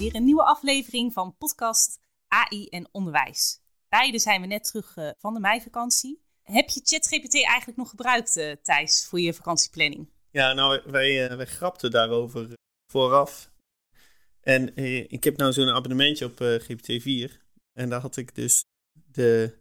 [0.00, 3.60] weer een nieuwe aflevering van podcast AI en onderwijs.
[3.88, 6.22] Beide zijn we net terug uh, van de meivakantie.
[6.42, 10.08] Heb je ChatGPT eigenlijk nog gebruikt, uh, Thijs, voor je vakantieplanning?
[10.30, 12.52] Ja, nou, wij, wij grapten daarover
[12.92, 13.50] vooraf.
[14.40, 14.76] En
[15.10, 17.32] ik heb nou zo'n abonnementje op GPT-4.
[17.72, 19.58] En daar had ik dus de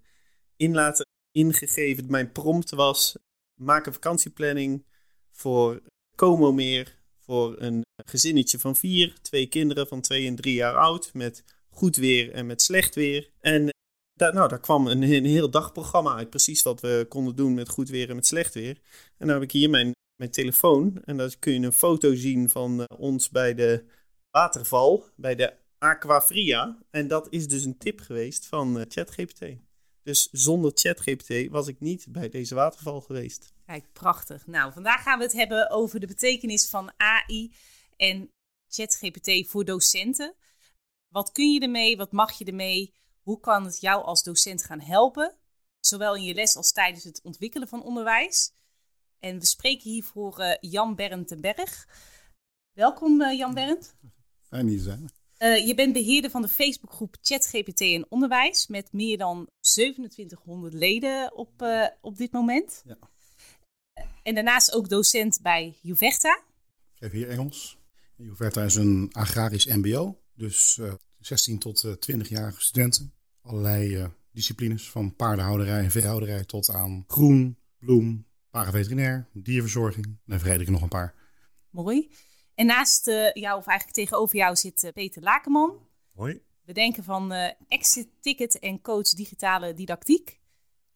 [0.56, 2.06] inlaten ingegeven.
[2.10, 3.18] Mijn prompt was:
[3.62, 4.86] maak een vakantieplanning
[5.32, 5.82] voor
[6.16, 6.99] Como meer.
[7.30, 11.10] Voor een gezinnetje van vier, twee kinderen van twee en drie jaar oud.
[11.14, 13.30] Met goed weer en met slecht weer.
[13.40, 13.70] En
[14.14, 16.30] daar, nou, daar kwam een, een heel dagprogramma uit.
[16.30, 18.82] Precies wat we konden doen met goed weer en met slecht weer.
[19.18, 21.02] En dan heb ik hier mijn, mijn telefoon.
[21.04, 23.84] En daar kun je een foto zien van eh, ons bij de
[24.32, 25.06] waterval.
[25.16, 26.78] Bij de Aquafria.
[26.90, 29.42] En dat is dus een tip geweest van uh, ChatGPT.
[30.10, 33.54] Dus zonder ChatGPT was ik niet bij deze waterval geweest.
[33.66, 34.48] Kijk, prachtig.
[34.48, 37.54] Nou, vandaag gaan we het hebben over de betekenis van AI
[37.98, 38.32] en
[38.68, 40.36] ChatGPT voor docenten.
[41.08, 41.98] Wat kun je ermee?
[41.98, 42.94] Wat mag je ermee?
[43.22, 45.38] Hoe kan het jou als docent gaan helpen?
[45.80, 48.54] Zowel in je les als tijdens het ontwikkelen van onderwijs.
[49.20, 51.88] En we spreken hiervoor uh, Jan Berend Berg.
[52.72, 53.96] Welkom uh, Jan Berend.
[54.42, 55.19] Fijn hier zijn.
[55.40, 61.36] Uh, je bent beheerder van de Facebookgroep ChatGPT en Onderwijs met meer dan 2700 leden
[61.36, 61.52] op,
[62.02, 62.84] op dit moment.
[62.86, 62.98] Ja.
[64.24, 66.42] En daarnaast ook docent bij Juvecta.
[66.94, 67.78] Ik geef hier Engels.
[68.16, 73.14] Juvecta is een agrarisch MBO, dus uh, 16 tot uh, 20-jarige studenten.
[73.42, 80.18] Allerlei disciplines, van paardenhouderij en veehouderij tot aan groen, bloem, paraveterinair, dierverzorging.
[80.26, 81.14] Dan vergeet ik nog een paar.
[81.70, 82.10] Mooi.
[82.60, 85.88] En naast uh, jou, of eigenlijk tegenover jou, zit uh, Peter Lakenman.
[86.14, 86.42] Hoi.
[86.66, 90.40] Bedenken van uh, Exit Ticket en coach digitale didactiek.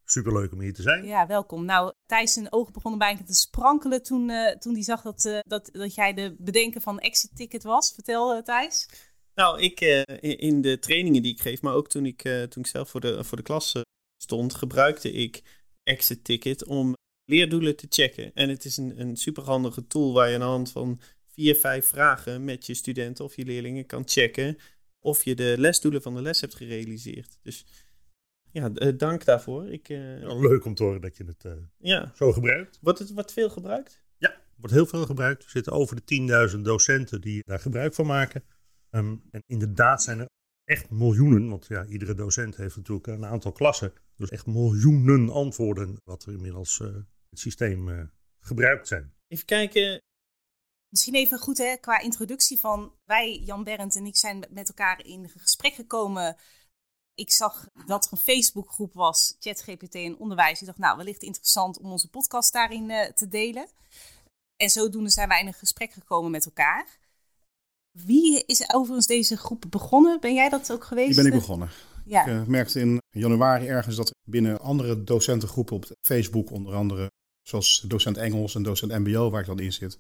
[0.06, 1.06] Superleuk om hier te zijn.
[1.06, 1.66] Ja, welkom.
[1.66, 5.39] Nou, Thijs zijn ogen begonnen bijna te sprankelen toen uh, toen hij zag dat, uh,
[5.47, 7.94] dat, dat jij de bedenker van Exit Ticket was.
[7.94, 8.90] Vertel, uh, Thijs.
[9.35, 9.79] Nou, ik
[10.19, 13.23] in de trainingen die ik geef, maar ook toen ik, toen ik zelf voor de,
[13.23, 13.81] voor de klas
[14.18, 15.41] stond, gebruikte ik
[15.84, 18.34] Exit Ticket om leerdoelen te checken.
[18.34, 21.00] En het is een, een superhandige tool waar je aan de hand van
[21.33, 24.57] vier, vijf vragen met je studenten of je leerlingen kan checken
[24.99, 27.38] of je de lesdoelen van de les hebt gerealiseerd.
[27.41, 27.66] Dus
[28.51, 29.72] ja, uh, dank daarvoor.
[29.72, 30.22] Ik, uh...
[30.22, 32.11] ja, leuk om te horen dat je het uh, ja.
[32.16, 32.79] zo gebruikt.
[32.81, 34.03] Wordt het wat veel gebruikt?
[34.17, 35.43] Ja, wordt heel veel gebruikt.
[35.43, 38.43] Er zitten over de 10.000 docenten die daar gebruik van maken.
[38.89, 40.27] Um, en inderdaad zijn er
[40.63, 43.93] echt miljoenen, want ja, iedere docent heeft natuurlijk een aantal klassen.
[44.16, 46.77] Dus echt miljoenen antwoorden wat er inmiddels
[47.29, 49.13] het systeem gebruikt zijn.
[49.27, 50.01] Even kijken,
[50.93, 55.05] Misschien even goed hè, qua introductie van wij, Jan Berend en ik, zijn met elkaar
[55.05, 56.37] in gesprek gekomen
[57.15, 60.59] ik zag dat er een Facebookgroep was, ChatGPT en onderwijs.
[60.59, 63.67] Ik dacht, nou, wellicht interessant om onze podcast daarin uh, te delen.
[64.55, 66.87] En zodoende zijn wij in een gesprek gekomen met elkaar.
[67.91, 70.19] Wie is overigens deze groep begonnen?
[70.19, 71.15] Ben jij dat ook geweest?
[71.15, 71.69] Die ben ik begonnen.
[72.05, 72.21] Ja.
[72.21, 77.11] Ik uh, merkte in januari ergens dat binnen andere docentengroepen op Facebook, onder andere
[77.41, 79.99] zoals docent Engels en docent MBO, waar ik dan in zit,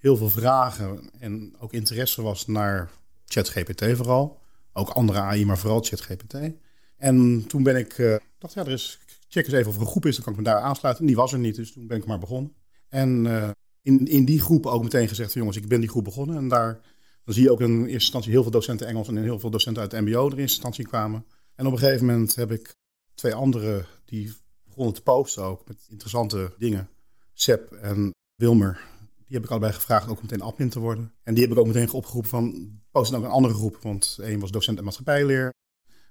[0.00, 2.90] heel veel vragen en ook interesse was naar
[3.24, 4.40] ChatGPT vooral.
[4.72, 6.34] Ook andere AI, maar vooral ChatGPT.
[6.96, 9.86] En toen ben ik, uh, dacht ja, er is, check eens even of er een
[9.86, 11.02] groep is, dan kan ik me daar aansluiten.
[11.02, 12.52] En die was er niet, dus toen ben ik maar begonnen.
[12.88, 13.50] En uh,
[13.82, 16.36] in, in die groep ook meteen gezegd, jongens, ik ben die groep begonnen.
[16.36, 16.80] En daar
[17.24, 19.82] dan zie je ook in eerste instantie heel veel docenten Engels en heel veel docenten
[19.82, 21.24] uit het MBO er in eerste instantie kwamen.
[21.54, 22.74] En op een gegeven moment heb ik
[23.14, 24.32] twee andere die
[24.64, 26.88] begonnen te posten ook met interessante dingen.
[27.32, 28.80] Seb en Wilmer,
[29.30, 31.14] die heb ik allebei gevraagd ook meteen admin te worden.
[31.22, 33.78] En die heb ik ook meteen opgeroepen van, post ook een andere groep.
[33.82, 35.52] Want één was docent en maatschappijleer.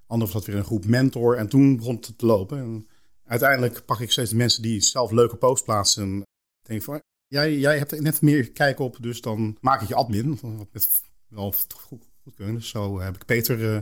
[0.07, 1.37] Ander was weer een groep mentor.
[1.37, 2.57] En toen begon het te lopen.
[2.57, 2.87] En
[3.25, 6.03] uiteindelijk pak ik steeds de mensen die zelf leuke posts plaatsen.
[6.03, 6.23] En
[6.61, 9.95] denk van, jij, jij hebt er net meer kijk op, dus dan maak ik je
[9.95, 10.39] admin.
[10.71, 12.55] Met wel goed, goed kunnen.
[12.55, 13.81] Dus zo heb ik Peter uh,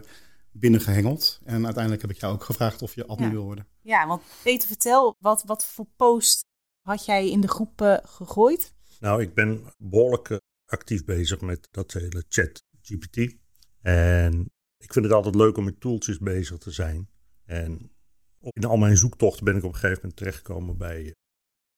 [0.52, 1.40] binnengehengeld.
[1.44, 3.68] En uiteindelijk heb ik jou ook gevraagd of je admin wil worden.
[3.82, 6.46] Ja, want Peter, vertel, wat, wat voor post
[6.82, 8.76] had jij in de groep uh, gegooid?
[9.00, 13.36] Nou, ik ben behoorlijk uh, actief bezig met dat hele chat GPT.
[13.82, 17.10] En ik vind het altijd leuk om met tooltjes bezig te zijn.
[17.46, 17.92] En
[18.40, 21.14] in al mijn zoektochten ben ik op een gegeven moment terechtgekomen bij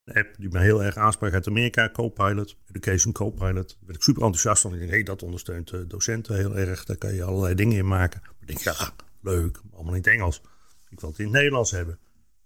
[0.04, 3.68] een app die me heel erg aanspreekt uit Amerika, Copilot, Education Copilot.
[3.68, 4.72] Daar werd ik super enthousiast van.
[4.72, 6.84] Ik denk, hé, hey, dat ondersteunt docenten heel erg.
[6.84, 8.20] Daar kan je allerlei dingen in maken.
[8.22, 10.42] Maar ik denk, ja, leuk, allemaal in het Engels.
[10.88, 11.98] Ik wil het in het Nederlands hebben.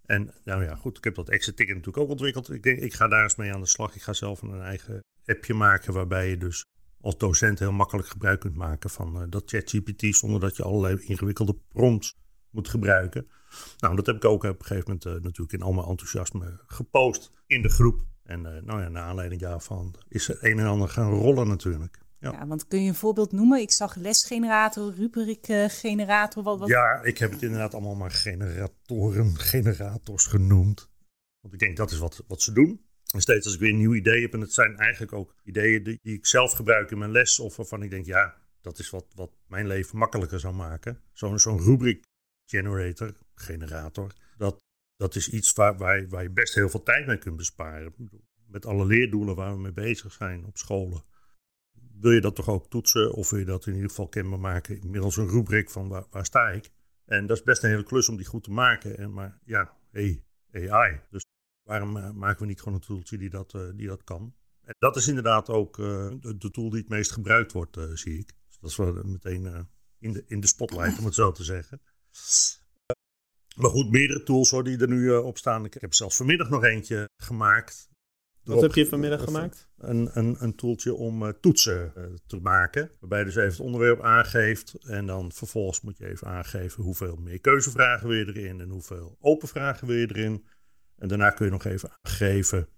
[0.06, 2.50] En nou ja, goed, ik heb dat exit ticket natuurlijk ook ontwikkeld.
[2.50, 3.94] Ik denk, ik ga daar eens mee aan de slag.
[3.94, 6.64] Ik ga zelf een eigen appje maken waarbij je dus
[7.00, 11.04] als docent heel makkelijk gebruik kunt maken van uh, dat ChatGPT zonder dat je allerlei
[11.04, 12.16] ingewikkelde prompts
[12.50, 13.28] moet gebruiken.
[13.78, 16.60] Nou, dat heb ik ook op een gegeven moment uh, natuurlijk in al mijn enthousiasme
[16.66, 18.04] gepost in de groep.
[18.22, 21.98] En uh, nou ja, naar aanleiding daarvan is er een en ander gaan rollen natuurlijk.
[22.24, 22.32] Ja.
[22.32, 23.60] Ja, want kun je een voorbeeld noemen?
[23.60, 26.42] Ik zag lesgenerator, rubrikgenerator.
[26.42, 26.68] Wat, wat...
[26.68, 30.90] Ja, ik heb het inderdaad allemaal maar generatoren, generators genoemd.
[31.40, 32.80] Want ik denk dat is wat, wat ze doen.
[33.14, 35.82] En steeds als ik weer een nieuw idee heb, en het zijn eigenlijk ook ideeën
[35.82, 38.90] die, die ik zelf gebruik in mijn les, of waarvan ik denk, ja, dat is
[38.90, 41.00] wat, wat mijn leven makkelijker zou maken.
[41.12, 42.02] Zo'n zo'n rubric
[42.50, 44.62] generator, generator, dat,
[44.96, 47.94] dat is iets waar, waar, je- waar je best heel veel tijd mee kunt besparen.
[48.46, 51.04] Met alle leerdoelen waar we mee bezig zijn op scholen.
[52.00, 54.90] Wil je dat toch ook toetsen, of wil je dat in ieder geval kenbaar maken
[54.90, 56.70] middels een rubriek van waar, sta ik?
[57.04, 58.98] En dat is best een hele klus om die goed te maken.
[58.98, 61.00] En, maar ja, hey, AI.
[61.10, 61.26] Dus
[61.62, 64.34] waarom eh, maken we niet gewoon een tooltje die dat, eh, die dat kan?
[64.62, 68.18] En dat is inderdaad ook eh, de, de tool die het meest gebruikt wordt, zie
[68.18, 68.32] ik.
[68.46, 69.68] Dus dat is wel meteen
[69.98, 71.80] in, de, in de spotlight, om het zo te zeggen.
[73.56, 75.64] Maar goed, meerdere tools hoor, die er nu eh, op staan.
[75.64, 77.88] Ik heb zelfs vanmiddag nog eentje gemaakt.
[78.44, 79.68] Wat heb je vanmiddag gemaakt?
[79.78, 82.90] Een, een, een toeltje om eh, toetsen eh, te maken.
[83.00, 84.74] Waarbij je dus even het onderwerp aangeeft.
[84.86, 88.60] En dan vervolgens moet je even aangeven hoeveel meer keuzevragen wil je erin.
[88.60, 90.46] En hoeveel open vragen wil je erin.
[90.96, 92.68] En daarna kun je nog even aangeven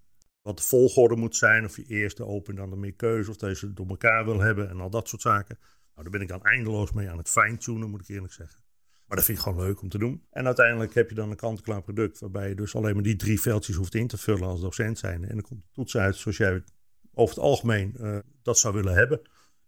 [0.43, 1.65] wat de volgorde moet zijn.
[1.65, 3.31] Of je eerst de open en dan de meer keuze.
[3.31, 5.59] Of deze door elkaar wil hebben en al dat soort zaken.
[5.61, 8.65] Nou, daar ben ik dan eindeloos mee aan het fine-tunen, moet ik eerlijk zeggen.
[9.07, 10.27] Maar dat vind ik gewoon leuk om te doen.
[10.31, 12.21] En uiteindelijk heb je dan een kant-en-klaar product.
[12.21, 15.25] Waarbij je dus alleen maar die drie veldjes hoeft in te vullen als docent zijn.
[15.25, 16.65] En dan komt de toets uit zoals jij
[17.13, 19.21] over het algemeen eh, dat zou willen hebben.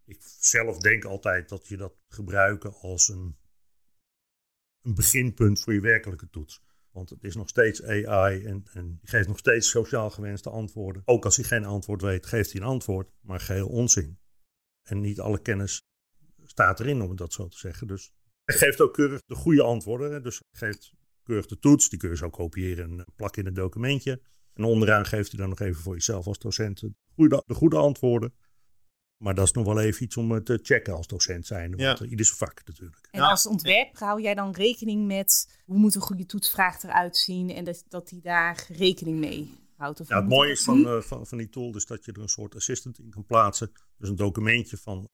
[0.04, 3.36] Ik zelf denk altijd dat je dat gebruiken als een,
[4.82, 6.62] een beginpunt voor je werkelijke toets.
[6.90, 11.02] Want het is nog steeds AI en, en geeft nog steeds sociaal gewenste antwoorden.
[11.04, 14.18] Ook als hij geen antwoord weet, geeft hij een antwoord, maar geheel onzin.
[14.82, 15.82] En niet alle kennis
[16.44, 17.86] staat erin, om het dat zo te zeggen.
[17.86, 18.12] Dus
[18.48, 20.22] hij geeft ook keurig de goede antwoorden.
[20.22, 20.92] Dus hij geeft
[21.22, 24.20] keurig de toets, die kun je zo kopiëren en plakken in een documentje.
[24.54, 27.76] En onderaan geeft hij dan nog even voor jezelf als docent de goede, de goede
[27.76, 28.34] antwoorden.
[29.16, 31.68] Maar dat is nog wel even iets om eh, te checken als docent zijn.
[31.68, 31.98] Want Ja.
[31.98, 33.08] eh, ieder zijn vak natuurlijk.
[33.10, 37.50] En als ontwerper hou jij dan rekening met hoe moet een goede toetsvraag eruit zien
[37.50, 40.00] en dat, dat die daar rekening mee houdt?
[40.00, 42.20] Of Ja, het mooie is van, eh, van, van die tool is dat je er
[42.20, 43.72] een soort assistant in kan plaatsen.
[43.98, 45.08] Dus een documentje van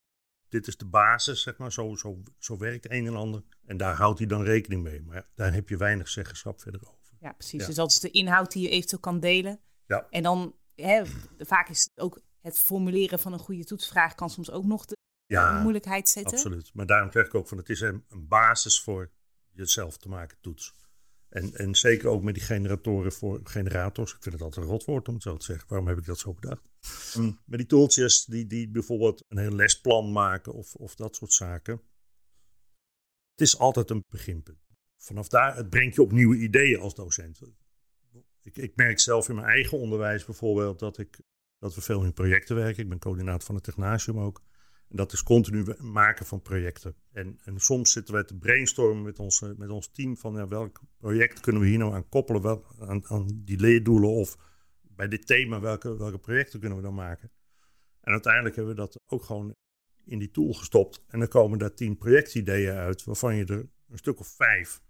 [0.55, 1.73] dit is de basis, zeg maar.
[1.73, 3.43] Zo, zo, zo werkt een en ander.
[3.67, 5.03] En daar houdt hij dan rekening mee.
[5.03, 7.15] Maar ja, daar heb je weinig zeggenschap verder over.
[7.21, 7.61] Ja, precies.
[7.61, 7.67] Ja.
[7.67, 9.61] Dus dat is de inhoud die je eventueel kan delen.
[9.87, 10.07] Ja.
[10.11, 11.03] En dan, hè,
[11.39, 14.97] vaak is het ook het formuleren van een goede toetsvraag kan soms ook nog de
[15.27, 16.33] Ja, moeilijkheid zetten.
[16.33, 16.71] absoluut.
[16.75, 19.11] Maar daarom zeg ik ook van het is een basis voor
[19.53, 20.75] jezelf te maken toets.
[21.35, 24.15] En, en zeker ook met die generatoren voor generators.
[24.15, 25.69] Ik vind het altijd een rotwoord om het zo te zeggen.
[25.69, 26.63] Waarom heb ik dat zo bedacht?
[27.17, 31.33] Mm, Met die tooltjes die, die bijvoorbeeld een heel lesplan maken of, of dat soort
[31.33, 31.81] zaken.
[33.31, 34.59] Het is altijd een beginpunt.
[34.97, 37.41] Vanaf daar, het brengt je op nieuwe ideeën als docent.
[38.43, 41.21] Ik, ik merk zelf in mijn eigen onderwijs bijvoorbeeld dat, ik,
[41.59, 42.83] dat we veel in projecten werken.
[42.83, 44.43] Ik ben coördinator van het Technasium ook.
[44.89, 46.97] En dat is continu we- maken van projecten.
[47.13, 50.81] En, en soms zitten wij te brainstormen met, onze, met ons team van ja, welk
[50.99, 54.37] project kunnen we hier nou aan koppelen, wel, aan, aan die leerdoelen of
[54.83, 57.31] bij dit thema, welke, welke projecten kunnen we dan maken.
[58.01, 59.55] En uiteindelijk hebben we dat ook gewoon
[60.05, 61.05] in die tool gestopt.
[61.07, 64.83] En dan komen daar tien projectideeën uit, waarvan je er een stuk of vijf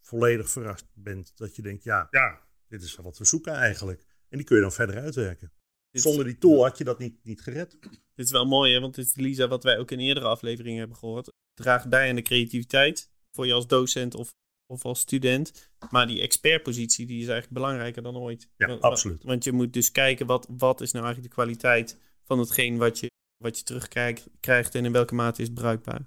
[0.00, 1.36] volledig verrast bent.
[1.36, 4.06] Dat je denkt, ja, ja, dit is wat we zoeken eigenlijk.
[4.28, 5.52] En die kun je dan verder uitwerken.
[5.92, 7.76] Zonder die tool had je dat niet, niet gered.
[8.14, 8.80] Dit is wel mooi, hè?
[8.80, 11.32] want dit is Lisa, wat wij ook in eerdere afleveringen hebben gehoord.
[11.54, 14.30] Draagt bij aan de creativiteit voor je als docent of,
[14.66, 15.70] of als student.
[15.90, 18.48] Maar die expertpositie die is eigenlijk belangrijker dan ooit.
[18.56, 19.24] Ja, Want- absoluut.
[19.24, 22.98] Want je moet dus kijken wat, wat is nou eigenlijk de kwaliteit van hetgeen wat
[22.98, 26.06] je, wat je terugkrijgt krijgt en in welke mate is het bruikbaar.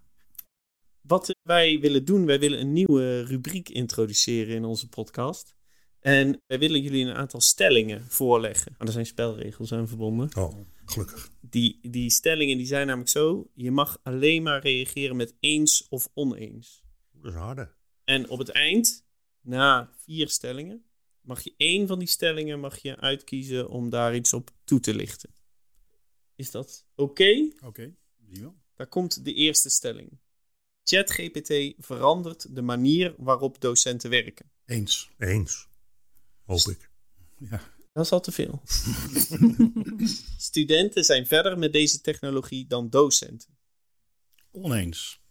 [1.01, 5.55] Wat wij willen doen, wij willen een nieuwe rubriek introduceren in onze podcast.
[6.03, 8.75] En wij willen jullie een aantal stellingen voorleggen.
[8.77, 10.29] Maar er zijn spelregels aan verbonden.
[10.37, 11.31] Oh, gelukkig.
[11.41, 16.09] Die, die stellingen die zijn namelijk zo: je mag alleen maar reageren met eens of
[16.13, 16.83] oneens.
[17.11, 17.71] Dat is een harde.
[18.03, 19.05] En op het eind,
[19.41, 20.85] na vier stellingen,
[21.21, 24.95] mag je één van die stellingen mag je uitkiezen om daar iets op toe te
[24.95, 25.33] lichten.
[26.35, 27.49] Is dat oké?
[27.65, 28.55] Oké, zie je wel.
[28.75, 30.19] Daar komt de eerste stelling.
[30.83, 34.51] ChatGPT verandert de manier waarop docenten werken.
[34.65, 35.11] Eens.
[35.17, 35.71] Eens.
[36.45, 36.89] Hoop ik.
[37.37, 37.61] Ja.
[37.93, 38.61] Dat is al te veel.
[40.37, 43.57] Studenten zijn verder met deze technologie dan docenten.
[44.51, 45.21] Oneens.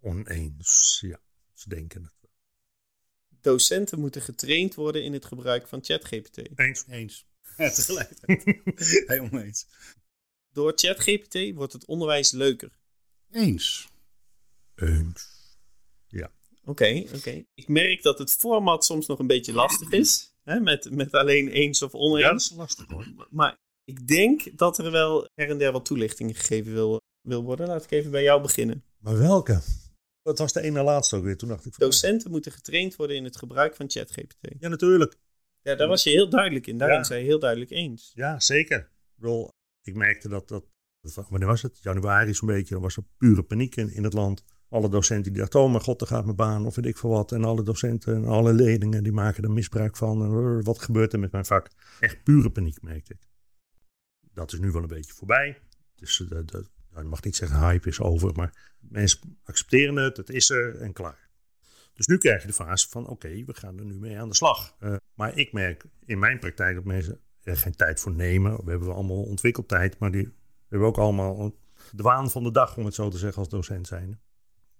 [0.00, 0.98] Oneens.
[1.00, 1.20] Ja,
[1.54, 2.30] ze denken het wel.
[3.40, 6.58] Docenten moeten getraind worden in het gebruik van ChatGPT.
[6.58, 6.84] Eens.
[6.88, 7.26] Eens.
[7.56, 8.62] Ja, tegelijkertijd.
[9.08, 9.66] Hij oneens.
[10.52, 12.78] Door ChatGPT wordt het onderwijs leuker.
[13.30, 13.88] Eens.
[14.74, 15.32] Eens.
[16.64, 17.44] Oké, oké.
[17.54, 20.34] Ik merk dat het format soms nog een beetje lastig is.
[20.42, 22.24] Hè, met, met alleen eens of Ja, oneens.
[22.26, 23.26] dat is lastig hoor.
[23.30, 27.66] Maar Ik denk dat er wel her en der wat toelichting gegeven wil, wil worden.
[27.66, 28.84] Laat ik even bij jou beginnen.
[28.98, 29.60] Maar welke?
[30.22, 31.36] Wat was de ene laatste ook weer?
[31.36, 31.74] Toen dacht ik...
[31.74, 34.48] van- Docenten moeten getraind worden in het gebruik van ChatGPT.
[34.58, 35.16] Ja, natuurlijk.
[35.62, 36.78] Ja, daar was je heel duidelijk in.
[36.78, 37.04] Daarin Ja.
[37.04, 38.10] zei je heel duidelijk eens.
[38.14, 38.78] Ja, zeker.
[38.78, 39.48] Ik, bedoel,
[39.82, 40.64] ik merkte dat, dat,
[41.00, 41.78] dat- wanneer was het?
[41.82, 44.44] Januari zo'n beetje, dan was er pure paniek in, in het land.
[44.72, 47.10] Alle docenten die dachten, oh mijn god, daar gaat mijn baan of weet ik veel
[47.10, 47.32] wat.
[47.32, 50.22] En alle docenten en alle leerlingen die maken er misbruik van.
[50.22, 51.68] Eh, wat gebeurt er met mijn vak?
[52.00, 53.28] Echt pure paniek merkte ik.
[54.32, 55.58] Dat is nu wel een beetje voorbij.
[55.94, 60.16] Dus de, de, nou, je mag niet zeggen hype is over, maar mensen accepteren het,
[60.16, 61.30] het is er en klaar.
[61.94, 64.34] Dus nu krijg je de fase van oké, we gaan er nu mee aan de
[64.34, 64.76] slag.
[64.78, 68.64] Eh, maar ik merk in mijn praktijk dat mensen er geen tijd voor nemen.
[68.64, 70.32] We hebben allemaal ontwikkeltijd, maar die we
[70.68, 71.54] hebben ook allemaal
[71.90, 74.20] de waan van de dag, om het zo te zeggen, als docent zijn.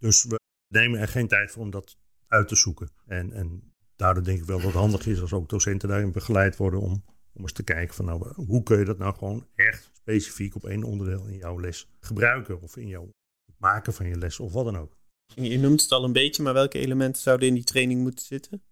[0.03, 2.91] Dus we nemen er geen tijd voor om dat uit te zoeken.
[3.07, 6.57] En, en daardoor denk ik wel dat het handig is als ook docenten daarin begeleid
[6.57, 9.91] worden om, om eens te kijken van nou, hoe kun je dat nou gewoon echt
[9.93, 13.11] specifiek op één onderdeel in jouw les gebruiken of in jouw
[13.59, 14.97] maken van je les of wat dan ook.
[15.35, 18.63] Je noemt het al een beetje, maar welke elementen zouden in die training moeten zitten?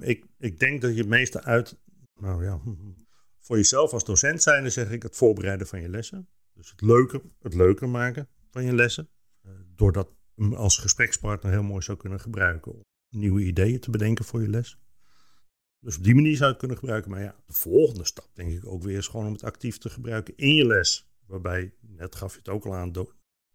[0.00, 1.78] Ik, ik denk dat je het meeste uit,
[2.14, 2.60] nou ja,
[3.46, 6.28] voor jezelf als docent zijn, zeg ik het voorbereiden van je lessen.
[6.52, 9.08] Dus het leuker, het leuker maken van je lessen.
[9.42, 10.19] Eh, Doordat je
[10.54, 14.78] als gesprekspartner heel mooi zou kunnen gebruiken om nieuwe ideeën te bedenken voor je les.
[15.80, 17.10] Dus op die manier zou je het kunnen gebruiken.
[17.10, 19.90] Maar ja, de volgende stap denk ik ook weer is gewoon om het actief te
[19.90, 21.10] gebruiken in je les.
[21.26, 22.92] Waarbij, net gaf je het ook al aan,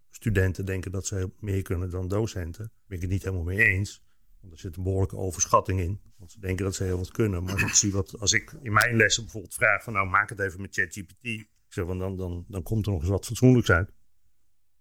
[0.09, 2.63] studenten denken dat ze meer kunnen dan docenten.
[2.63, 4.03] Daar ben ik het niet helemaal mee eens.
[4.41, 6.01] Want er zit een behoorlijke overschatting in.
[6.17, 7.43] Want ze denken dat ze heel wat kunnen.
[7.43, 10.29] Maar als ik zie wat, als ik in mijn lessen bijvoorbeeld vraag van nou maak
[10.29, 11.47] het even met ChatGPT.
[11.67, 13.91] Zeg van dan, dan, dan komt er nog eens wat fatsoenlijks uit.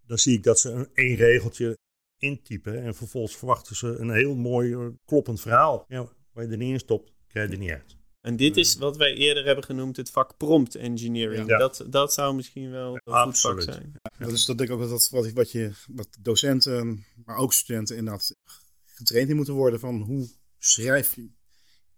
[0.06, 1.76] Dan zie ik dat ze een één regeltje
[2.24, 2.82] intypen.
[2.82, 5.84] En vervolgens verwachten ze een heel mooi eh, kloppend verhaal.
[5.88, 7.96] Ja, waar je er niet in stopt, krijg je er niet uit.
[8.20, 11.48] En dit is wat wij eerder hebben genoemd het vak prompt engineering.
[11.48, 11.58] Ja.
[11.58, 13.92] Dat, dat zou misschien wel een goed vak zijn.
[14.18, 17.96] Dat is dat denk ik ook dat wat, wat, je, wat docenten, maar ook studenten
[17.96, 18.36] inderdaad
[18.84, 20.28] getraind in moeten worden van hoe
[20.58, 21.30] schrijf je.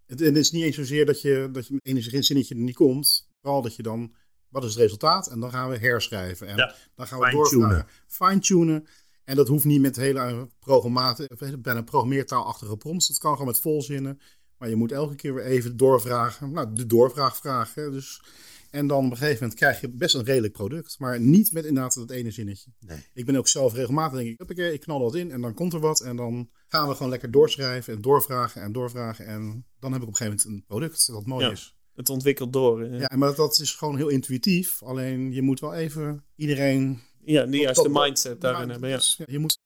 [0.06, 2.60] Het, en het is niet eens zozeer dat je, dat je met enig zinnetje er
[2.60, 3.30] niet komt.
[3.40, 4.14] Vooral dat je dan,
[4.48, 5.28] wat is het resultaat?
[5.28, 6.46] En dan gaan we herschrijven.
[6.48, 7.68] En Ja, dan gaan we fine-tunen.
[7.68, 7.88] doorvragen.
[8.06, 8.86] Fine-tunen.
[9.26, 13.08] En dat hoeft niet met hele programmaten, of bijna programmeertaalachtige prompts.
[13.08, 14.20] Dat kan gewoon met volzinnen.
[14.58, 16.52] Maar je moet elke keer weer even doorvragen.
[16.52, 17.92] Nou, de doorvraag vragen.
[17.92, 18.22] Dus,
[18.70, 20.98] en dan op een gegeven moment krijg je best een redelijk product.
[20.98, 22.70] Maar niet met inderdaad dat ene zinnetje.
[22.80, 22.98] Nee.
[23.14, 25.80] Ik ben ook zelf regelmatig, denk ik, ik knal wat in en dan komt er
[25.80, 26.00] wat.
[26.00, 29.26] En dan gaan we gewoon lekker doorschrijven en doorvragen en doorvragen.
[29.26, 31.50] En dan heb ik op een gegeven moment een product dat mooi Ja.
[31.50, 31.76] is.
[31.94, 32.82] Het ontwikkelt door.
[32.82, 33.00] eh.
[33.00, 34.82] Ja, maar dat is gewoon heel intuïtief.
[34.82, 37.00] Alleen je moet wel even iedereen...
[37.26, 38.88] Ja, de juiste mindset daarin hebben.
[38.88, 38.96] Ja.
[38.96, 39.58] Dus, je moet,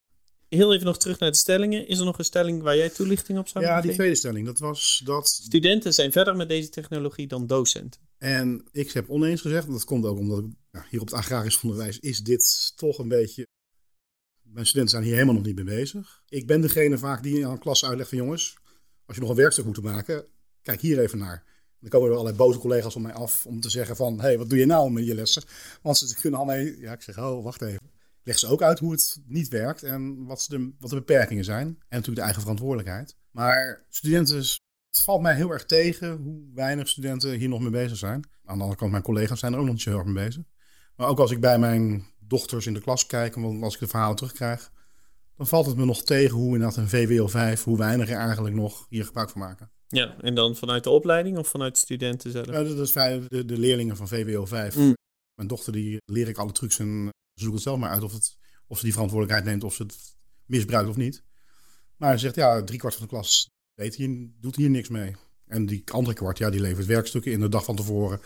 [0.50, 1.88] Heel even nog terug naar de stellingen.
[1.88, 4.58] Is er nog een stelling waar jij toelichting op zou ja, die tweede stelling, dat
[4.58, 5.28] was dat...
[5.28, 8.00] Studenten zijn verder met deze technologie dan docenten.
[8.18, 11.60] En ik heb oneens gezegd, en dat komt ook omdat ik, hier op het agrarisch
[11.60, 13.46] onderwijs is dit toch een beetje.
[14.42, 16.22] Mijn studenten zijn hier helemaal nog niet mee bezig.
[16.28, 18.56] Ik ben degene vaak die aan de klas uitlegt van jongens,
[19.06, 20.24] als je nog een werkstuk moet maken,
[20.62, 21.44] kijk hier even naar.
[21.80, 24.38] Dan komen er allerlei boze collega's om mij af om te zeggen van, hé, hey,
[24.38, 25.42] wat doe je nou met je lessen?
[25.82, 27.90] Want ze kunnen al mee, ja, ik zeg, oh, wacht even.
[28.22, 31.66] Leg ze ook uit hoe het niet werkt en wat, de, wat de beperkingen zijn.
[31.66, 33.16] En natuurlijk de eigen verantwoordelijkheid.
[33.30, 34.36] Maar studenten
[34.90, 38.28] het valt mij heel erg tegen hoe weinig studenten hier nog mee bezig zijn.
[38.44, 40.24] Aan de andere kant, mijn collega's zijn er ook nog niet zo heel erg mee
[40.24, 40.42] bezig.
[40.96, 43.86] Maar ook als ik bij mijn dochters in de klas kijk, en als ik de
[43.86, 44.72] verhalen terugkrijg,
[45.36, 48.54] dan valt het me nog tegen hoe inderdaad een VWO 5, hoe weinig er eigenlijk
[48.54, 49.70] nog hier gebruik van maken.
[49.92, 52.46] Ja, en dan vanuit de opleiding of vanuit de studenten zelf?
[52.46, 54.76] Ja, dat is de, de leerlingen van VWO 5.
[54.76, 54.94] Mm.
[55.34, 58.36] Mijn dochter, die leer ik alle trucs en zoek het zelf maar uit of, het,
[58.66, 61.22] of ze die verantwoordelijkheid neemt, of ze het misbruikt of niet.
[61.96, 65.16] Maar ze zegt, ja, driekwart van de klas weet hier, doet hier niks mee.
[65.46, 68.20] En die andere kwart, ja, die levert werkstukken in de dag van tevoren.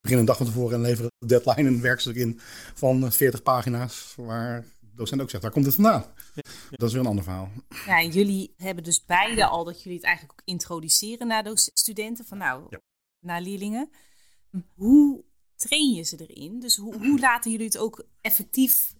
[0.00, 2.40] Beginnen een dag van tevoren en leveren de deadline een werkstuk in
[2.74, 4.14] van 40 pagina's.
[4.16, 4.64] Waar
[5.00, 6.04] docent ook zegt, waar komt het vandaan?
[6.70, 7.50] Dat is weer een ander verhaal.
[7.86, 11.52] Ja, en jullie hebben dus beide al dat jullie het eigenlijk ook introduceren naar de
[11.74, 12.80] studenten, van nou, Ja.
[13.18, 13.90] naar leerlingen.
[14.74, 15.24] Hoe
[15.56, 16.60] train je ze erin?
[16.60, 18.94] Dus hoe, hoe laten jullie het ook effectief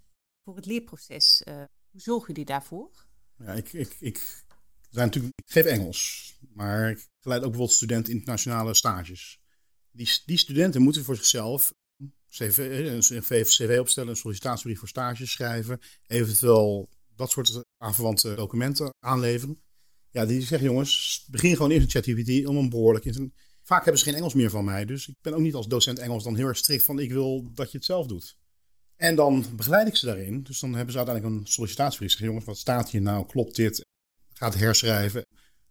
[0.45, 1.43] voor het leerproces?
[1.43, 1.55] eh,
[1.91, 2.91] hoe zorgen jullie daarvoor?
[3.39, 4.45] Ja, ik, ik, ik,
[4.91, 9.41] zijn natuurlijk, ik geef Engels, maar ik geleid ook bijvoorbeeld studenten internationale stages.
[9.93, 11.75] Die, die studenten moeten voor zichzelf
[12.31, 19.63] CV, een CV opstellen, een sollicitatiebrief voor stages schrijven, eventueel dat soort aanverwante documenten aanleveren.
[20.11, 23.33] Ja, die zeggen jongens, begin gewoon eerst een ChatGPT om een behoorlijk
[23.63, 25.99] Vaak hebben ze geen Engels meer van mij, dus ik ben ook niet als docent
[25.99, 28.39] Engels dan heel erg strikt van ik wil dat je het zelf doet.
[29.01, 30.43] En dan begeleid ik ze daarin.
[30.43, 32.09] Dus dan hebben ze uiteindelijk een sollicitatiebrief.
[32.09, 33.27] Zeggen, jongens, wat staat hier nou?
[33.27, 33.87] Klopt dit?
[34.33, 35.27] Gaat herschrijven.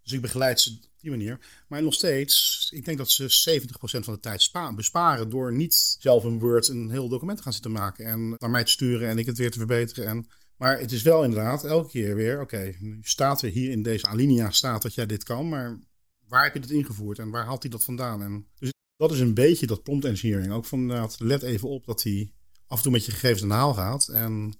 [0.10, 1.40] Dus ik begeleid ze op die manier.
[1.68, 6.24] Maar nog steeds, ik denk dat ze 70% van de tijd besparen door niet zelf
[6.24, 9.18] een Word een heel document te gaan zitten maken en naar mij te sturen en
[9.18, 10.06] ik het weer te verbeteren.
[10.06, 13.84] En, maar het is wel inderdaad elke keer weer, oké, nu staat er hier in
[13.84, 15.80] deze alinea staat dat jij dit kan, maar
[16.28, 18.22] waar heb je dit ingevoerd en waar haalt hij dat vandaan?
[18.22, 20.54] En dus dat is een beetje dat prompt engineering.
[20.54, 22.34] Ook van let even op dat hij
[22.68, 24.08] af en toe met je gegevens aan de haal gaat.
[24.08, 24.60] En,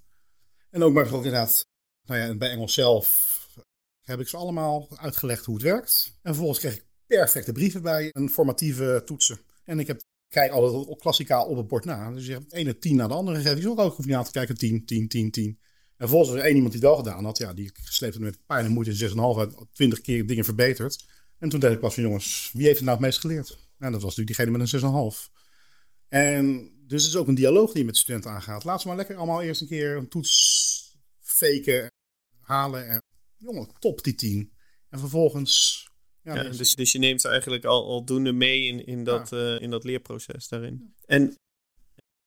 [0.70, 1.66] en ook maar inderdaad,
[2.06, 3.39] nou ja, bij Engels zelf
[4.10, 6.12] heb ik ze allemaal uitgelegd hoe het werkt.
[6.22, 9.40] En vervolgens kreeg ik perfecte brieven bij een formatieve toetsen.
[9.64, 12.12] En ik heb, kijk altijd klassikaal op het bord na.
[12.12, 13.72] Dus je hebt de ene tien na de andere gegeven.
[13.72, 15.44] Ik ook hoef niet aan te kijken, 10, 10, 10, 10.
[15.44, 15.58] En
[15.96, 17.38] vervolgens was er één iemand die het wel gedaan had.
[17.38, 21.06] Ja, die sleepte met pijn en moeite in 6,5 uit 20 keer dingen verbeterd.
[21.38, 23.48] En toen deed ik pas van jongens, wie heeft het nou het meest geleerd?
[23.78, 25.30] Nou, dat was natuurlijk diegene met een 6,5.
[26.08, 28.64] En dus het is ook een dialoog die je met de studenten aangaat.
[28.64, 31.90] Laat ze maar lekker allemaal eerst een keer een toets faken,
[32.40, 32.88] halen.
[32.88, 33.02] En
[33.40, 34.52] jongen, top die 10.
[34.88, 35.84] En vervolgens.
[36.22, 39.54] Ja, ja dus, dus je neemt ze eigenlijk al, aldoende mee in, in, dat, ja.
[39.54, 40.94] uh, in dat leerproces daarin.
[41.06, 41.34] En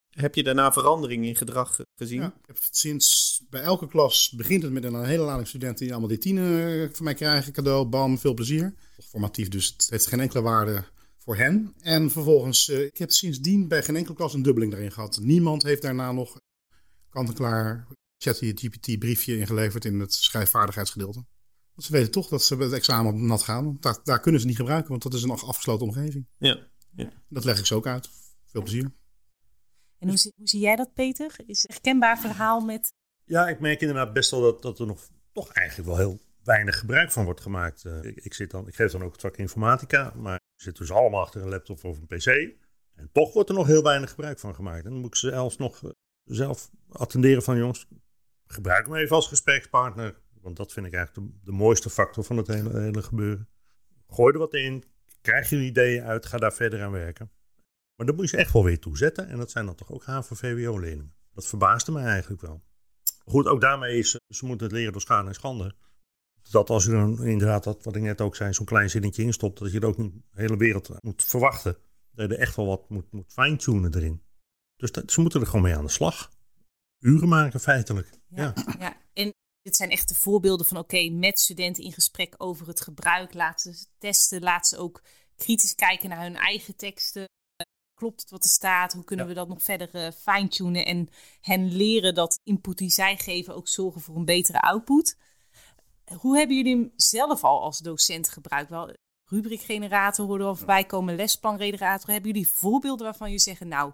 [0.10, 2.22] heb je daarna verandering in gedrag gezien?
[2.22, 5.92] Ja, ik heb sinds bij elke klas begint het met een hele lading studenten die
[5.92, 7.54] allemaal die tienen van mij krijgen.
[7.54, 8.74] Cadeau, bam, veel plezier.
[9.10, 10.84] Formatief, dus het heeft geen enkele waarde
[11.18, 11.74] voor hen.
[11.80, 15.20] En vervolgens, uh, ik heb sindsdien bij geen enkele klas een dubbeling erin gehad.
[15.22, 16.40] Niemand heeft daarna nog
[17.10, 17.88] kant-en-klaar
[18.24, 21.26] ChatGPT briefje ingeleverd in het schrijfvaardigheidsgedeelte.
[21.74, 23.78] Want ze weten toch dat ze het examen nat gaan.
[23.80, 26.28] Daar, daar kunnen ze niet gebruiken, want dat is een afgesloten omgeving.
[26.38, 27.10] Ja, ja.
[27.30, 28.10] Dat leg ik ze ook uit.
[28.46, 28.92] Veel plezier.
[30.00, 31.36] En hoe, hoe zie jij dat, Peter?
[31.46, 32.94] Is een herkenbaar verhaal met...
[33.24, 36.80] Ja, ik merk inderdaad best wel dat, dat er nog toch eigenlijk wel heel weinig
[36.80, 37.84] gebruik van wordt gemaakt.
[37.84, 40.86] Uh, ik, ik, zit dan, ik geef dan ook het vak informatica, maar we zitten
[40.86, 42.28] dus allemaal achter een laptop of een pc.
[42.96, 44.86] En toch wordt er nog heel weinig gebruik van gemaakt.
[44.86, 45.90] En dan moet ik ze zelfs nog eh,
[46.24, 47.88] zelf attenderen van jongens,
[48.54, 50.22] gebruik hem even als gesprekspartner.
[50.42, 53.50] Want dat vind ik eigenlijk de, mooiste factor van het hele, hele, gebeuren.
[54.08, 54.84] Gooi er wat in,
[55.22, 57.32] krijg je ideeën uit, ga daar verder aan werken.
[57.96, 59.28] Maar dan moet je echt wel weer toezetten.
[59.28, 61.14] En dat zijn dan toch ook HAVO-VWO-leerlingen.
[61.34, 62.64] Dat verbaasde me eigenlijk wel.
[63.26, 65.76] Goed, ook daarmee is, ze moeten het leren door schade en schande.
[66.52, 69.60] Dat als je dan inderdaad, dat, wat ik net ook zei, zo'n klein zinnetje instopt,
[69.60, 71.78] dat je er ook niet de hele wereld moet verwachten.
[72.12, 74.24] Dat je er echt wel wat moet, moet fine-tunen erin.
[74.76, 76.30] Dus dat, ze moeten er gewoon mee aan de slag
[77.04, 78.10] uren maken feitelijk.
[78.30, 78.98] Ja, ja.
[79.14, 83.34] en dit zijn echte voorbeelden van oké, met studenten in gesprek over het gebruik.
[83.34, 85.04] Laten ze testen, laten ze ook
[85.36, 87.26] kritisch kijken naar hun eigen teksten.
[87.94, 88.94] Klopt het wat er staat?
[88.94, 91.10] Hoe kunnen we dat nog verder uh, fine-tunen en
[91.42, 95.18] hen leren dat input die zij geven ook zorgen voor een betere output?
[96.18, 98.70] Hoe hebben jullie hem zelf al als docent gebruikt?
[98.70, 98.94] Wel,
[99.30, 102.10] rubrikgenerator hoorden we voorbij komen, lesplangenerator.
[102.10, 103.94] Hebben jullie voorbeelden waarvan je zeggen, nou,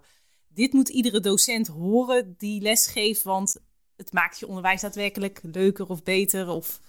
[0.53, 3.55] dit moet iedere docent horen die les geeft, want
[3.95, 6.47] het maakt je onderwijs daadwerkelijk leuker of beter.
[6.47, 6.79] Of...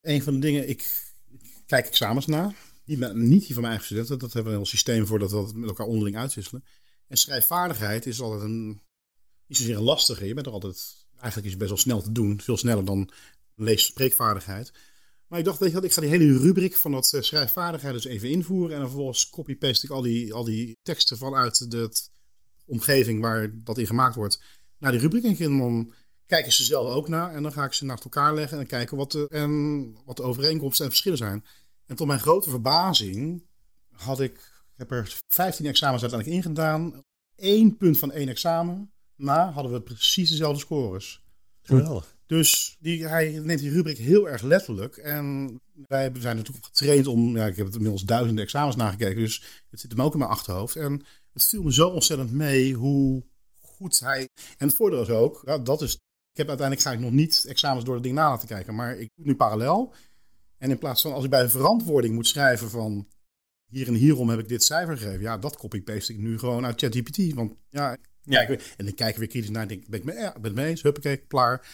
[0.00, 1.12] Een van de dingen, ik,
[1.66, 2.52] kijk examens na.
[2.84, 5.36] Niet, niet die van mijn eigen studenten, dat hebben we een systeem voor dat we
[5.36, 6.64] dat met elkaar onderling uitwisselen.
[7.08, 8.66] En schrijfvaardigheid is altijd een,
[9.46, 10.26] niet zozeer een lastige.
[10.26, 12.40] Je bent er altijd, eigenlijk is het best wel snel te doen.
[12.40, 13.10] Veel sneller dan
[13.54, 14.72] lees-spreekvaardigheid.
[15.26, 18.74] Maar ik dacht, ik ga die hele rubriek van dat uh, schrijfvaardigheid dus even invoeren.
[18.74, 22.10] En dan vervolgens copy-paste ik al die, al die teksten vanuit het
[22.66, 24.42] omgeving waar dat in gemaakt wordt
[24.78, 25.40] naar die rubriek.
[25.40, 25.92] En dan
[26.26, 27.34] kijken ze zelf ook naar.
[27.34, 30.22] En dan ga ik ze naast elkaar leggen en kijken wat de, en wat de
[30.22, 31.44] overeenkomsten en verschillen zijn.
[31.86, 33.46] En tot mijn grote verbazing
[33.90, 37.02] had ik, ik heb er 15 examens uiteindelijk ingedaan.
[37.36, 41.25] Eén punt van één examen na hadden we precies dezelfde scores.
[42.26, 44.96] Dus die, hij neemt die rubriek heel erg letterlijk.
[44.96, 49.64] En wij zijn natuurlijk getraind om, ja, ik heb het inmiddels duizenden examens nagekeken, dus
[49.70, 50.76] het zit hem ook in mijn achterhoofd.
[50.76, 53.22] En het viel me zo ontzettend mee hoe
[53.60, 54.28] goed hij.
[54.58, 55.94] En het voordeel is ook, ja, dat is.
[56.32, 58.98] Ik heb uiteindelijk ga ik nog niet examens door het ding na laten kijken, maar
[58.98, 59.94] ik doe nu parallel.
[60.58, 63.06] En in plaats van als ik bij een verantwoording moet schrijven van
[63.66, 66.80] hier en hierom heb ik dit cijfer gegeven, ja, dat copy-paste ik nu gewoon uit
[66.80, 67.34] ChatGPT.
[67.34, 68.46] Want ja, ja.
[68.46, 70.82] en dan kijk ik weer kritisch naar, denk ben ik ja, ben het mee eens,
[70.82, 71.66] huppakee, klaar.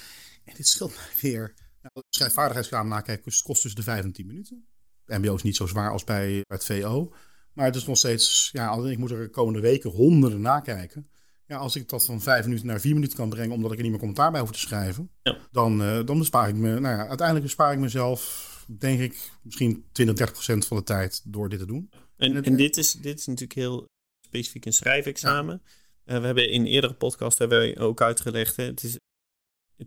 [0.45, 1.55] En dit scheelt mij weer.
[1.83, 4.67] Nou, schrijfvaardigheidskraam nakijken kost tussen de 5 en 10 minuten.
[5.07, 7.13] MBO is niet zo zwaar als bij het VO.
[7.53, 11.11] Maar het is nog steeds, ja, ik moet er de komende weken honderden nakijken.
[11.47, 13.83] Ja, als ik dat van vijf minuten naar vier minuten kan brengen, omdat ik er
[13.83, 15.39] niet meer commentaar bij hoef te schrijven, ja.
[15.51, 19.85] dan, uh, dan bespaar ik me, nou ja, uiteindelijk bespaar ik mezelf, denk ik, misschien
[19.93, 21.91] 20, 30 procent van de tijd door dit te doen.
[22.17, 23.87] En, en, dit, is, dit is natuurlijk heel
[24.21, 25.63] specifiek een schrijfexamen.
[25.65, 25.71] Ja.
[26.13, 28.97] Uh, we hebben in eerdere podcast hebben we ook uitgelegd, hè, het is,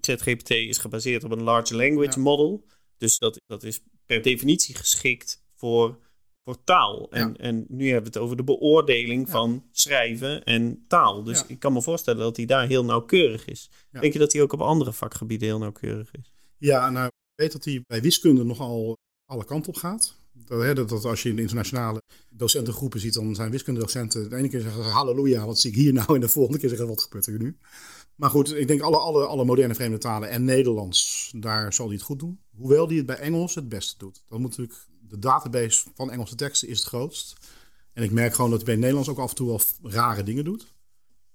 [0.01, 2.65] ChatGPT is gebaseerd op een large language model.
[2.97, 6.03] Dus dat, dat is per definitie geschikt voor
[6.45, 7.11] voor taal.
[7.11, 11.23] En, en nu hebben we het over de beoordeling van schrijven en taal.
[11.23, 13.69] Dus ik kan me voorstellen dat hij daar heel nauwkeurig is.
[13.91, 16.31] Denk je dat hij ook op andere vakgebieden heel nauwkeurig is?
[16.57, 20.19] Ja, nou, ik weet dat hij bij wiskunde nogal alle kanten op gaat.
[20.45, 24.83] Dat, dat, als je in internationale docentengroepen ziet, dan zijn wiskundedocenten de ene keer zeggen
[24.83, 26.15] ze halleluja, wat zie ik hier nou?
[26.15, 27.57] En de volgende keer zeggen wat gebeurt er nu?
[28.15, 31.95] Maar goed, ik denk alle, alle, alle moderne vreemde talen en Nederlands, daar zal hij
[31.95, 32.39] het goed doen.
[32.55, 34.23] Hoewel hij het bij Engels het beste doet.
[34.27, 37.35] Dan moet natuurlijk, de database van Engelse teksten is het grootst.
[37.93, 40.43] En ik merk gewoon dat hij bij Nederlands ook af en toe wel rare dingen
[40.43, 40.73] doet.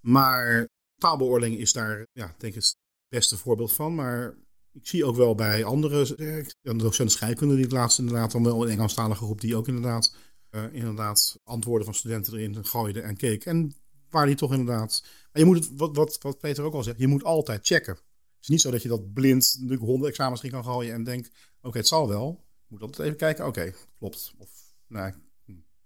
[0.00, 0.68] Maar
[0.98, 2.76] taalbeoordeling is daar, ja, denk ik, het
[3.08, 3.94] beste voorbeeld van.
[3.94, 4.34] Maar
[4.72, 8.64] ik zie ook wel bij andere eh, docenten scheikunde die het laatst inderdaad dan wel
[8.64, 10.14] een Engelstalige groep die ook inderdaad,
[10.50, 13.44] uh, inderdaad antwoorden van studenten erin gooide en keek.
[13.44, 13.74] En
[14.10, 15.02] waar die toch inderdaad.
[15.32, 17.94] Maar je moet het, wat, wat, wat Peter ook al zegt, je moet altijd checken.
[17.94, 21.30] Het is niet zo dat je dat blind natuurlijk honderd examens kan gooien en denkt,
[21.62, 22.44] oké, het zal wel.
[22.66, 24.32] Je moet altijd even kijken, oké, klopt.
[24.38, 24.50] Of,
[24.86, 25.12] nee.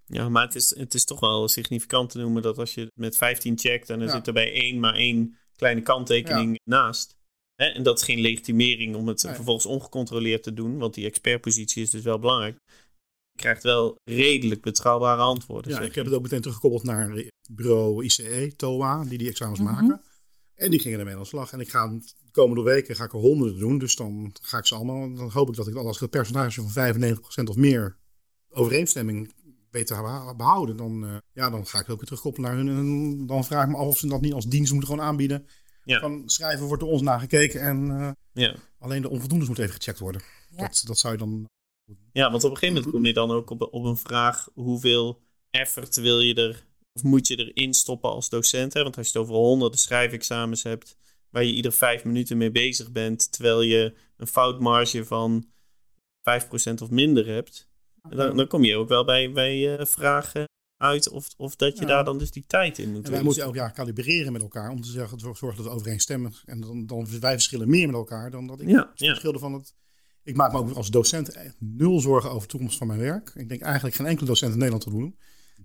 [0.06, 3.16] Ja, maar het is, het is toch wel significant te noemen dat als je met
[3.16, 7.16] 15 checkt en er zit er bij één maar één kleine kanttekening naast.
[7.54, 11.82] Hè, en dat is geen legitimering om het vervolgens ongecontroleerd te doen, want die expertpositie
[11.82, 12.56] is dus wel belangrijk.
[13.30, 15.72] Je krijgt wel redelijk betrouwbare antwoorden.
[15.72, 19.72] Ja, ik heb het ook meteen teruggekoppeld naar bureau ICE, TOA, die die examens mhm.
[19.72, 20.02] maken.
[20.54, 21.52] En die gingen ermee aan de slag.
[21.52, 23.78] En ik ga de komende weken ga ik er honderden doen.
[23.78, 25.14] Dus dan ga ik ze allemaal.
[25.14, 26.94] Dan hoop ik dat ik als ik het percentage van
[27.44, 27.96] 95% of meer
[28.50, 29.32] overeenstemming
[29.70, 30.76] weet te behouden.
[30.76, 32.68] Dan, uh, ja, dan ga ik ook weer terugkoppelen naar hun.
[32.68, 35.46] En dan vraag ik me af of ze dat niet als dienst moeten gewoon aanbieden.
[35.84, 36.00] Ja.
[36.00, 38.54] Van schrijven wordt door ons nagekeken en uh, ja.
[38.78, 40.22] alleen de onvoldoendes moet even gecheckt worden.
[40.50, 41.48] Dat, dat zou je dan.
[42.12, 45.22] Ja, want op een gegeven moment kom je dan ook op, op een vraag: hoeveel
[45.50, 48.72] effort wil je er of moet je erin stoppen als docent?
[48.72, 48.82] Hè?
[48.82, 50.96] Want als je het over honderden schrijfexamens hebt,
[51.30, 55.46] waar je ieder vijf minuten mee bezig bent, terwijl je een foutmarge van
[56.70, 57.68] 5% of minder hebt,
[58.08, 60.44] dan, dan, kom je ook wel bij, bij uh, vragen
[60.84, 63.04] uit of, of dat je daar dan dus die tijd in moet.
[63.04, 66.32] En wij moeten elk jaar kalibreren met elkaar om te zeggen, zorgen dat we overeenstemmen.
[66.44, 69.74] En dan, dan wij verschillen meer met elkaar dan dat ik ja, verschilde van het.
[70.22, 73.32] Ik maak me ook als docent nul zorgen over de toekomst van mijn werk.
[73.34, 75.16] Ik denk eigenlijk geen enkele docent in Nederland te doen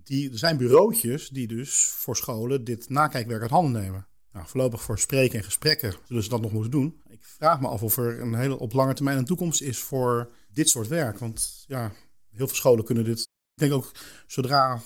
[0.04, 4.06] die, er zijn bureautjes die dus voor scholen dit nakijkwerk uit handen nemen.
[4.32, 7.02] Nou, voorlopig voor spreken en gesprekken zullen ze dat nog moeten doen.
[7.08, 10.32] Ik vraag me af of er een hele, op lange termijn een toekomst is voor
[10.52, 11.18] dit soort werk.
[11.18, 11.92] Want ja,
[12.30, 13.29] heel veel scholen kunnen dit.
[13.60, 13.92] Ik denk ook
[14.26, 14.82] zodra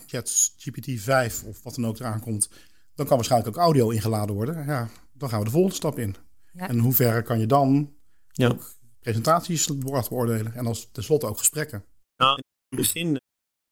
[0.56, 2.48] GPT 5 of wat dan ook eraan komt,
[2.94, 4.66] dan kan waarschijnlijk ook audio ingeladen worden.
[4.66, 6.16] Ja, dan gaan we de volgende stap in.
[6.52, 6.68] Ja.
[6.68, 7.94] En hoe ver kan je dan
[8.32, 8.48] ja.
[8.48, 11.84] ook presentaties beoordelen en als tenslotte ook gesprekken?
[12.16, 13.20] Nou, in het begin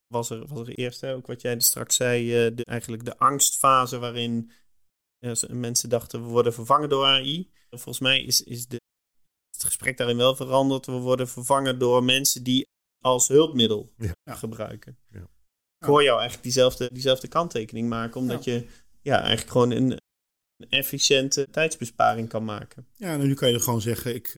[0.07, 3.19] was er, was er eerst, hè, ook wat jij straks zei, uh, de, eigenlijk de
[3.19, 4.51] angstfase waarin
[5.21, 7.51] uh, mensen dachten we worden vervangen door AI.
[7.71, 8.81] Volgens mij is, is de,
[9.51, 10.87] het gesprek daarin wel veranderd.
[10.87, 12.71] We worden vervangen door mensen die
[13.03, 14.35] als hulpmiddel ja.
[14.35, 14.99] gebruiken.
[15.11, 15.29] Ja.
[15.79, 18.67] Ik hoor jou eigenlijk diezelfde, diezelfde kanttekening maken, omdat je
[19.01, 20.01] ja, eigenlijk gewoon een,
[20.69, 22.87] efficiënte tijdsbesparing kan maken.
[22.97, 24.37] Ja, en nu kan je gewoon zeggen, ik,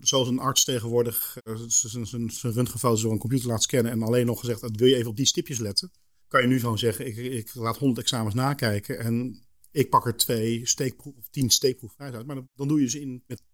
[0.00, 4.40] zoals een arts tegenwoordig uh, zijn röntgenfoto's door een computer laat scannen en alleen nog
[4.40, 5.90] gezegd, wil je even op die stipjes letten,
[6.28, 10.16] kan je nu gewoon zeggen, ik, ik laat 100 examens nakijken en ik pak er
[10.16, 13.44] twee steekproef of tien steekproefvrijheid uit, maar dan, doe je ze in met 10%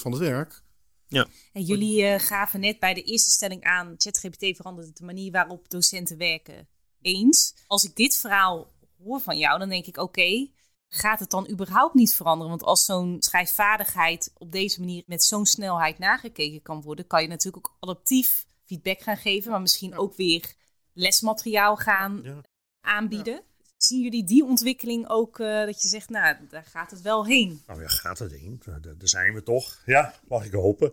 [0.00, 0.64] van het werk.
[1.08, 1.26] Ja.
[1.52, 5.70] En jullie uh, gaven net bij de eerste stelling aan, ChatGPT verandert de manier waarop
[5.70, 6.68] docenten werken.
[7.00, 7.54] Eens.
[7.66, 8.72] Als ik dit verhaal
[9.04, 10.48] hoor van jou, dan denk ik, oké,
[10.88, 12.50] gaat het dan überhaupt niet veranderen?
[12.50, 17.28] Want als zo'n schrijfvaardigheid op deze manier met zo'n snelheid nagekeken kan worden, kan je
[17.28, 20.54] natuurlijk ook adaptief feedback gaan geven, maar misschien ook weer
[20.92, 22.42] lesmateriaal gaan
[22.80, 23.42] aanbieden.
[23.76, 27.62] Zien jullie die ontwikkeling ook uh, dat je zegt, nou, daar gaat het wel heen?
[27.66, 28.62] Nou ja, gaat het heen.
[28.64, 29.82] Daar, zijn we toch.
[29.84, 30.92] Ja, mag ik hopen.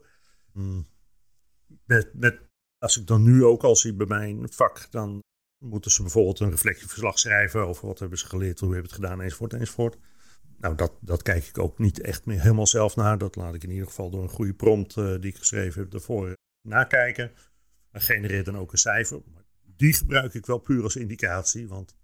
[0.51, 0.87] Hmm.
[1.85, 2.39] Met,
[2.77, 5.19] als ik dan nu ook al zie bij mijn vak, dan
[5.57, 9.21] moeten ze bijvoorbeeld een reflectieverslag schrijven over wat hebben ze geleerd, hoe hebben het gedaan,
[9.21, 9.97] enzovoort, enzovoort.
[10.57, 13.17] Nou, dat, dat kijk ik ook niet echt meer helemaal zelf naar.
[13.17, 15.91] Dat laat ik in ieder geval door een goede prompt uh, die ik geschreven heb
[15.91, 17.31] daarvoor nakijken.
[17.91, 19.21] En genereert dan ook een cijfer.
[19.63, 21.95] Die gebruik ik wel puur als indicatie, want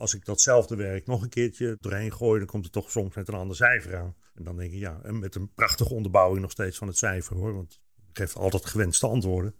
[0.00, 3.28] als ik datzelfde werk nog een keertje doorheen gooi, dan komt het toch soms met
[3.28, 4.16] een ander cijfer aan.
[4.34, 7.36] En dan denk ik, ja, en met een prachtige onderbouwing nog steeds van het cijfer
[7.36, 9.54] hoor, want ik geef altijd gewenste antwoorden.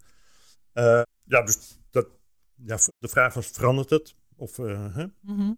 [0.73, 2.07] Uh, ja, dus dat,
[2.55, 4.15] ja, de vraag was, verandert het?
[4.35, 5.05] Of, uh, hè?
[5.21, 5.57] Mm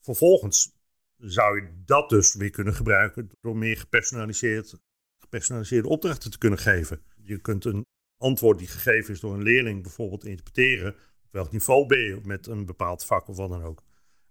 [0.00, 0.72] Vervolgens
[1.16, 4.74] zou je dat dus weer kunnen gebruiken door meer gepersonaliseerd,
[5.18, 7.02] gepersonaliseerde opdrachten te kunnen geven.
[7.22, 10.94] Je kunt een antwoord die gegeven is door een leerling bijvoorbeeld interpreteren.
[11.24, 13.82] Op welk niveau ben je met een bepaald vak of wat dan ook.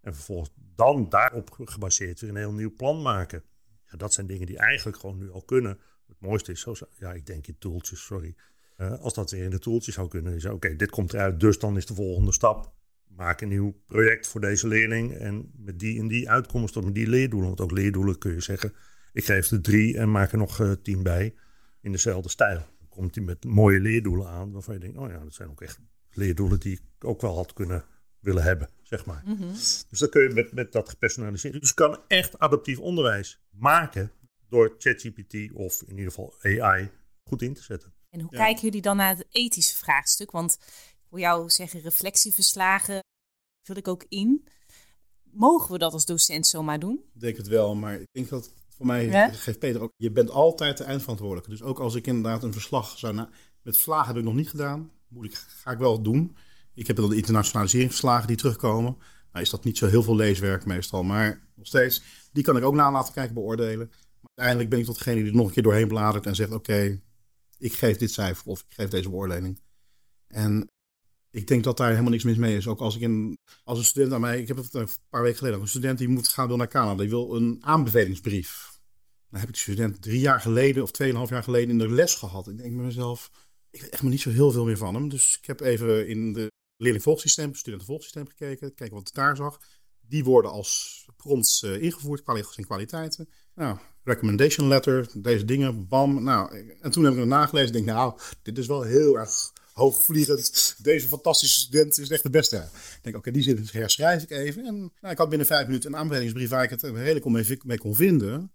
[0.03, 3.43] En vervolgens dan daarop gebaseerd weer een heel nieuw plan maken.
[3.85, 5.79] Ja, dat zijn dingen die eigenlijk gewoon nu al kunnen.
[6.07, 8.35] Het mooiste is, zo, ja, ik denk in tooltjes, sorry.
[8.77, 11.59] Uh, als dat weer in de tooltjes zou kunnen, is oké, dit komt eruit, dus
[11.59, 12.73] dan is de volgende stap.
[13.07, 16.95] Maak een nieuw project voor deze leerling en met die en die uitkomst of met
[16.95, 17.47] die leerdoelen.
[17.47, 18.73] Want ook leerdoelen kun je zeggen,
[19.13, 21.35] ik geef er drie en maak er nog uh, tien bij
[21.81, 22.57] in dezelfde stijl.
[22.57, 25.61] Dan komt hij met mooie leerdoelen aan waarvan je denkt, oh ja, dat zijn ook
[25.61, 25.79] echt
[26.11, 27.85] leerdoelen die ik ook wel had kunnen
[28.23, 29.21] willen hebben, zeg maar.
[29.25, 29.47] Mhm.
[29.89, 31.59] Dus dan kun je met, met dat gepersonaliseerd.
[31.59, 34.11] Dus je kan echt adaptief onderwijs maken
[34.49, 36.89] door ChatGPT of in ieder geval AI
[37.23, 37.93] goed in te zetten.
[38.09, 38.37] En hoe Ja.
[38.37, 40.31] kijken jullie dan naar het ethische vraagstuk?
[40.31, 40.57] Want
[41.03, 42.99] ik hoor jou zeggen reflectieverslagen,
[43.63, 44.47] vul ik ook in.
[45.23, 47.03] Mogen we dat als docent zomaar doen?
[47.13, 49.31] Ik denk het wel, maar ik denk dat voor mij Ja?
[49.31, 49.91] geeft Peter ook.
[49.97, 51.49] Je bent altijd de eindverantwoordelijke.
[51.49, 53.13] Dus ook als ik inderdaad een verslag zou.
[53.13, 53.29] Na,
[53.61, 54.91] met vlagen heb ik nog niet gedaan.
[55.07, 56.37] Moet ik, ga ik wel doen.
[56.73, 58.97] Ik heb dan de internationaliseringsverslagen die terugkomen.
[59.31, 61.03] Nou is dat niet zo heel veel leeswerk meestal.
[61.03, 63.87] Maar nog steeds, die kan ik ook na laten kijken, beoordelen.
[63.87, 66.51] Maar uiteindelijk ben ik tot degene die er nog een keer doorheen bladert en zegt:
[66.51, 67.01] Oké,
[67.57, 69.61] ik geef dit cijfer of ik geef deze beoordeling.
[70.27, 70.69] En
[71.31, 72.67] ik denk dat daar helemaal niks mis mee is.
[72.67, 75.37] Ook als ik in, als een student aan mij, ik heb het een paar weken
[75.37, 78.79] geleden, een student die moet gaan wil naar Canada, die wil een aanbevelingsbrief.
[79.29, 82.15] Dan heb ik die student drie jaar geleden of tweeënhalf jaar geleden in de les
[82.15, 82.47] gehad.
[82.47, 83.31] Ik denk bij mezelf,
[83.69, 85.09] ik weet echt maar niet zo heel veel meer van hem.
[85.09, 86.51] Dus ik heb even in de
[86.83, 89.59] leerlingvolgsysteem, studentenvolgsysteem gekeken, kijken wat ik daar zag.
[90.07, 92.23] Die worden als prompts eh, ingevoerd,
[92.55, 93.29] en kwaliteiten.
[93.55, 96.23] Nou, recommendation letter, deze dingen, bam.
[96.23, 99.53] Nou, en toen heb ik het nagelezen en denk, nou, dit is wel heel erg
[99.73, 100.75] hoogvliegend.
[100.77, 102.57] Deze fantastische student is echt de beste.
[102.57, 104.65] Ik denk, oké, die zin herschrijf ik even.
[104.65, 107.59] En nou, ik had binnen vijf minuten een aanbevelingsbrief waar ik het redelijk om mee,
[107.63, 108.51] mee kon vinden.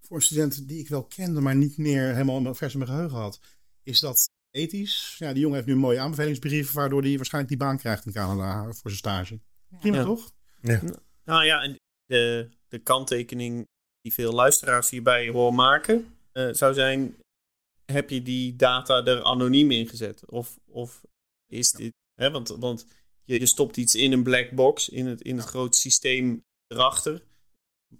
[0.00, 3.18] Voor een student die ik wel kende, maar niet meer helemaal vers in mijn geheugen
[3.18, 3.40] had.
[3.82, 5.16] Is dat ethisch?
[5.18, 8.12] Ja, die jongen heeft nu een mooie aanbevelingsbrief, waardoor hij waarschijnlijk die baan krijgt in
[8.12, 9.40] Canada voor zijn stage.
[9.80, 10.04] Prima, Ja.
[10.04, 10.30] toch?
[11.24, 13.66] Nou ja, en de, de kanttekening
[14.00, 17.16] die veel luisteraars hierbij horen maken, eh, zou zijn:
[17.84, 20.26] heb je die data er anoniem in gezet?
[20.26, 21.02] Of, of
[21.46, 21.92] is dit.
[22.14, 22.86] Hè, want want
[23.24, 27.22] je, je stopt iets in een black box, in het, in het grote systeem erachter.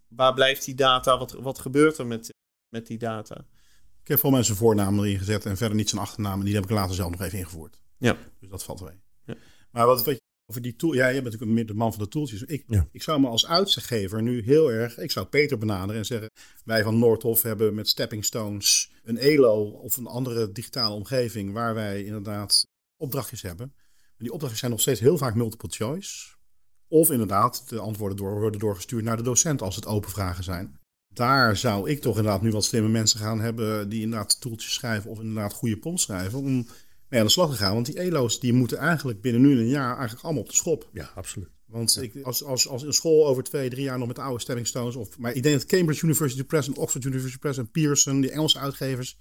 [0.08, 1.18] Waar blijft die data?
[1.18, 2.34] Wat, wat gebeurt er met,
[2.68, 3.46] met die data?
[4.08, 6.38] Ik heb voor mensen voornaam erin gezet en verder niet zijn achternaam.
[6.38, 7.80] En die heb ik later zelf nog even ingevoerd.
[7.98, 8.16] Ja.
[8.40, 9.00] Dus dat valt mee.
[9.24, 9.34] Ja.
[9.70, 10.92] Maar wat weet je over die tool?
[10.92, 12.42] Ja, jij bent natuurlijk meer de man van de tooltjes.
[12.42, 12.88] Ik, Ja.
[12.92, 14.98] ik zou me als uitzeggever nu heel erg...
[14.98, 16.30] Ik zou Peter benaderen en zeggen...
[16.64, 21.52] Wij van Noordhof hebben met Stepping Stones een ELO of een andere digitale omgeving...
[21.52, 22.66] waar wij inderdaad
[22.96, 23.72] opdrachtjes hebben.
[23.76, 26.36] Maar die opdrachtjes zijn nog steeds heel vaak multiple choice.
[26.88, 30.77] Of inderdaad, de antwoorden door, worden doorgestuurd naar de docent als het open vragen zijn.
[31.18, 35.10] Daar zou ik toch inderdaad nu wat slimme mensen gaan hebben die inderdaad toeltjes schrijven
[35.10, 36.66] of inderdaad goede prompts schrijven om
[37.08, 37.74] mee aan de slag te gaan.
[37.74, 40.54] Want die ELO's die moeten eigenlijk binnen nu en een jaar eigenlijk allemaal op de
[40.54, 40.88] schop.
[40.92, 41.48] Ja, absoluut.
[41.66, 44.40] Want ik, als, als, als een school over twee, drie jaar nog met de oude
[44.40, 45.18] Stepping Stones of...
[45.18, 48.58] Maar ik denk dat Cambridge University Press en Oxford University Press en Pearson, die Engelse
[48.58, 49.18] uitgevers,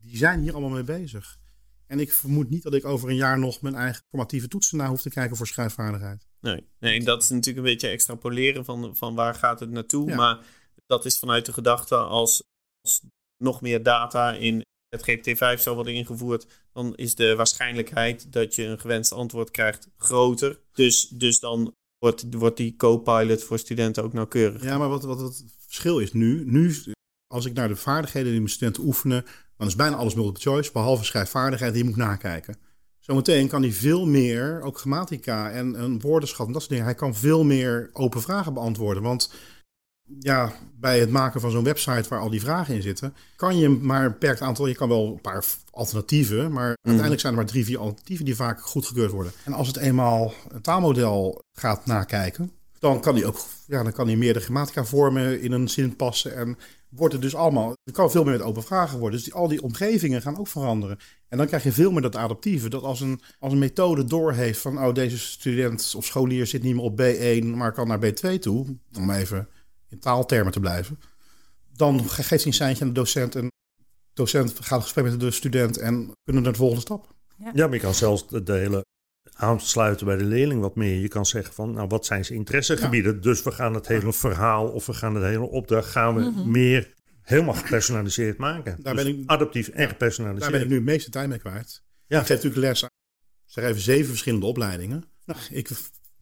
[0.00, 1.38] die zijn hier allemaal mee bezig.
[1.86, 4.88] En ik vermoed niet dat ik over een jaar nog mijn eigen formatieve toetsen na
[4.88, 6.26] hoef te kijken voor schrijfvaardigheid.
[6.40, 10.08] Nee, nee dat is natuurlijk een beetje extrapoleren van, van waar gaat het naartoe.
[10.08, 10.16] Ja.
[10.16, 10.44] Maar
[10.86, 12.42] dat is vanuit de gedachte als,
[12.80, 13.02] als
[13.36, 18.64] nog meer data in het GPT-5 zou worden ingevoerd, dan is de waarschijnlijkheid dat je
[18.64, 20.60] een gewenst antwoord krijgt groter.
[20.72, 24.62] Dus, dus dan wordt, wordt die co-pilot voor studenten ook nauwkeurig.
[24.62, 26.74] Ja, maar wat, wat het verschil is nu, nu,
[27.26, 29.24] als ik naar de vaardigheden die mijn studenten oefenen,
[29.56, 32.56] dan is bijna alles multiple choice, behalve schrijfvaardigheid die moet nakijken.
[32.98, 36.94] Zometeen kan hij veel meer, ook grammatica en een woordenschat en dat soort dingen, hij
[36.94, 39.02] kan veel meer open vragen beantwoorden.
[39.02, 39.32] Want
[40.18, 43.68] ja, bij het maken van zo'n website waar al die vragen in zitten, kan je
[43.68, 47.48] maar een beperkt aantal, je kan wel een paar alternatieven, maar uiteindelijk zijn er maar
[47.48, 49.32] drie, vier alternatieven die vaak goedgekeurd worden.
[49.44, 54.06] En als het eenmaal een taalmodel gaat nakijken, dan kan hij ook, ja, dan kan
[54.06, 56.56] hij meer de grammatica vormen in een zin passen en
[56.88, 59.16] wordt het dus allemaal, er kan veel meer met open vragen worden.
[59.18, 60.98] Dus die, al die omgevingen gaan ook veranderen.
[61.28, 64.60] En dan krijg je veel meer dat adaptieve, dat als een, als een methode doorheeft
[64.60, 68.38] van, oh, deze student of scholier zit niet meer op B1, maar kan naar B2
[68.38, 69.48] toe, om even
[69.88, 71.00] in taaltermen te blijven,
[71.76, 73.50] dan ge- geeft hij een seintje aan de docent en de
[74.14, 77.14] docent gaat gesprek met de student en kunnen naar de volgende stap.
[77.36, 78.84] Ja, maar je kan zelfs de, de hele
[79.32, 81.00] aansluiten bij de leerling wat meer.
[81.00, 83.20] Je kan zeggen van, nou, wat zijn zijn interessegebieden?
[83.20, 86.94] Dus we gaan het hele verhaal of we gaan het hele opdracht gaan we meer
[87.22, 88.82] helemaal gepersonaliseerd maken.
[88.82, 90.52] Daar Dus ben ik- adaptief en Daar gepersonaliseerd.
[90.52, 91.82] ben ik nu het meeste tijd mee kwijt.
[92.06, 92.20] Ja.
[92.20, 92.90] Ik geef natuurlijk les aan,
[93.44, 95.04] zeg even, zeven verschillende opleidingen.
[95.24, 95.70] Nou, ik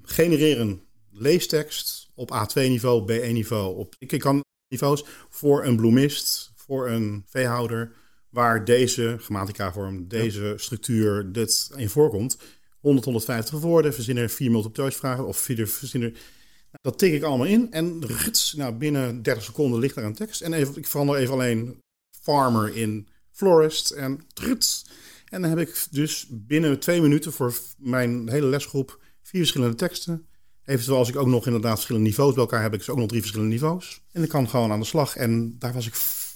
[0.03, 3.77] genereer een leestekst op A2-niveau, B1-niveau.
[3.77, 7.93] Op, ik, kan niveaus voor een bloemist, voor een veehouder,
[8.29, 12.39] waar deze grammatica-vorm, deze structuur, dit in voorkomt.
[12.81, 16.11] 100, 150 woorden, verzinnen vier multiple choice vragen of vier verzinnen.
[16.11, 20.15] Nou, dat tik ik allemaal in en ruts, nou, binnen 30 seconden ligt daar een
[20.15, 20.41] tekst.
[20.41, 21.81] En even, ik verander even alleen
[22.21, 24.87] farmer in florist en truts.
[25.29, 30.27] En dan heb ik dus binnen twee minuten voor mijn hele lesgroep vier verschillende teksten.
[30.65, 33.01] Eventueel als ik ook nog inderdaad verschillende niveaus bij elkaar heb, heb ik dus ook
[33.01, 34.01] nog drie verschillende niveaus.
[34.13, 35.17] En ik kan gewoon aan de slag.
[35.17, 35.95] En daar was ik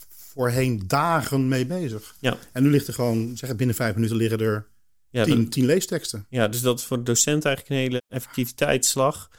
[0.08, 2.14] voorheen dagen mee bezig.
[2.20, 2.38] Ja.
[2.52, 4.66] En nu ligt er gewoon, zeg binnen vijf minuten liggen er
[5.10, 6.26] Ja, tien, dat- tien leesteksten.
[6.28, 9.30] Ja, dus dat is voor de docent eigenlijk een hele effectiviteitsslag.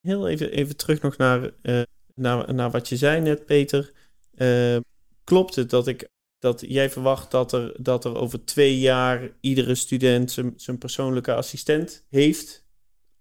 [0.00, 1.82] Heel even, even terug nog naar, eh,
[2.14, 3.92] naar, naar wat je zei net, Peter.
[4.34, 4.76] Eh,
[5.24, 6.08] klopt het dat, ik,
[6.38, 12.04] dat jij verwacht dat er, dat er over twee jaar iedere student zijn persoonlijke assistent
[12.08, 12.63] heeft?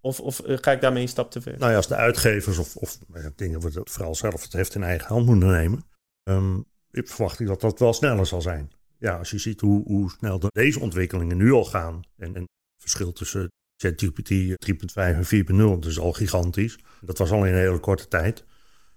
[0.04, 1.58] Of, of eh, ga ik daarmee een stap te ver?
[1.58, 4.84] Nou ja, als de uitgevers of, of nou dingen het vooral zelf het heft in
[4.84, 5.84] eigen hand moeten nemen,
[6.24, 6.58] ehm,
[6.92, 8.72] ik verwacht dat dat wel sneller zal zijn.
[8.98, 12.42] Ja, als je ziet hoe, hoe snel de- deze ontwikkelingen nu al gaan en, en
[12.42, 14.30] het verschil tussen ChatGPT
[14.66, 16.80] 3.5 en 4.0, dat is al gigantisch.
[17.02, 18.46] Dat was al in een hele korte tijd.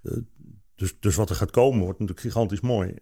[0.03, 0.13] Eh,
[0.75, 2.95] dus, dus wat er gaat komen wordt natuurlijk gigantisch mooi.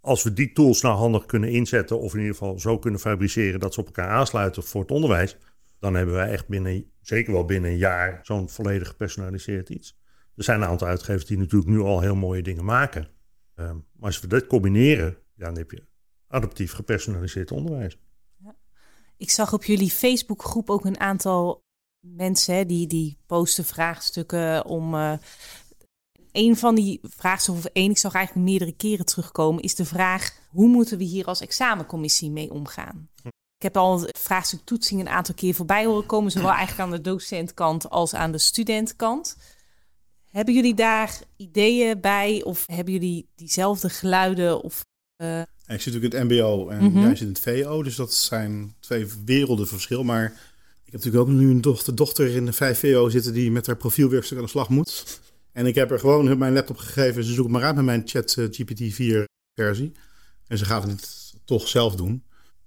[0.00, 3.60] Als we die tools nou handig kunnen inzetten, of in ieder geval zo kunnen fabriceren
[3.60, 5.36] dat ze op elkaar aansluiten voor het onderwijs,
[5.78, 9.98] dan hebben wij echt binnen, zeker wel binnen een jaar, zo'n volledig gepersonaliseerd iets.
[10.36, 13.08] Er zijn een aantal uitgevers die natuurlijk nu al heel mooie dingen maken.
[13.54, 15.82] Ehm, maar als we dit combineren, ja, dan heb je
[16.28, 17.98] adaptief gepersonaliseerd onderwijs.
[19.16, 21.64] Ik zag op jullie Facebookgroep ook een aantal
[22.00, 24.94] mensen hè, die, die posten vraagstukken om.
[24.94, 25.18] eh,
[26.32, 30.38] een van die vraagstukken, of één, ik zag eigenlijk meerdere keren terugkomen, is de vraag:
[30.50, 33.08] hoe moeten we hier als examencommissie mee omgaan?
[33.22, 33.32] Ik
[33.66, 37.00] heb al het vraagstuk toetsing een aantal keer voorbij horen komen, zowel eigenlijk aan de
[37.00, 39.36] docentkant als aan de studentkant.
[40.30, 44.62] Hebben jullie daar ideeën bij, of hebben jullie diezelfde geluiden?
[44.62, 44.84] Of,
[45.16, 47.00] eh, ik zit natuurlijk in het MBO en Mhm.
[47.00, 50.02] jij zit in het VO, dus dat zijn twee werelden verschil.
[50.04, 50.24] Maar
[50.84, 53.66] ik heb natuurlijk ook nu een dochter, dochter in de 5 VO zitten die met
[53.66, 55.20] haar profielwerkstuk aan de slag moet.
[55.52, 57.24] En ik heb er gewoon mijn laptop gegeven.
[57.24, 59.24] Ze zoekt maar uit met mijn chat eh, GPT 4
[59.54, 59.92] versie.
[60.46, 62.24] En ze gaat het toch zelf doen.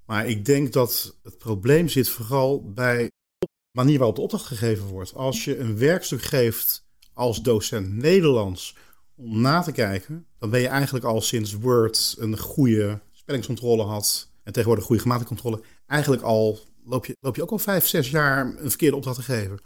[0.09, 4.85] Maar ik denk dat het probleem zit vooral bij de manier waarop de opdracht gegeven
[4.85, 5.13] wordt.
[5.13, 8.75] Als je een werkstuk geeft als docent Nederlands
[9.15, 14.29] om na te kijken, dan ben je eigenlijk al sinds Word een goede spellingscontrole had
[14.43, 18.45] en tegenwoordig goede grammaticcontrole, eigenlijk al loop je, loop je ook al vijf, zes jaar
[18.45, 19.59] een verkeerde opdracht te geven.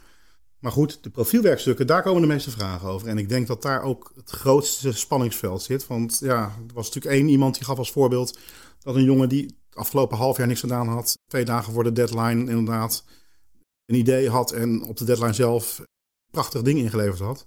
[0.58, 3.08] Maar goed, de profielwerkstukken, daar komen de meeste vragen over.
[3.08, 5.86] En ik denk dat daar ook het grootste spanningsveld zit.
[5.86, 8.38] Want ja, er was natuurlijk één iemand die gaf als voorbeeld
[8.78, 12.50] dat een jongen die afgelopen half jaar niks gedaan had, twee dagen voor de deadline
[12.50, 13.04] inderdaad
[13.86, 15.80] een idee had en op de deadline zelf
[16.30, 17.46] prachtig dingen ingeleverd had.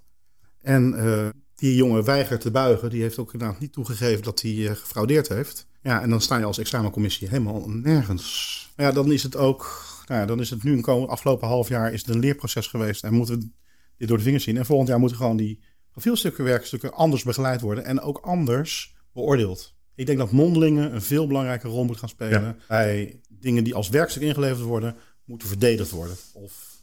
[0.60, 2.90] En eh, die jongen weigert te buigen.
[2.90, 5.66] Die heeft ook inderdaad niet toegegeven dat hij eh, gefraudeerd heeft.
[5.82, 8.72] Ja, en dan sta je als examencommissie helemaal nergens.
[8.76, 9.86] Maar ja, dan is het ook...
[10.06, 13.04] Nou ja, dan is het nu een afgelopen half jaar is het een leerproces geweest.
[13.04, 13.50] En moeten we
[13.96, 14.56] dit door de vingers zien.
[14.56, 15.60] En volgend jaar moeten gewoon die
[15.90, 17.84] profielstukken, werkstukken anders begeleid worden.
[17.84, 19.74] En ook anders beoordeeld.
[19.98, 22.42] Ik denk dat mondelingen een veel belangrijke rol moet gaan spelen.
[22.42, 22.56] Ja.
[22.68, 26.16] Bij dingen die als werkstuk ingeleverd worden, moeten verdedigd worden.
[26.32, 26.82] Of,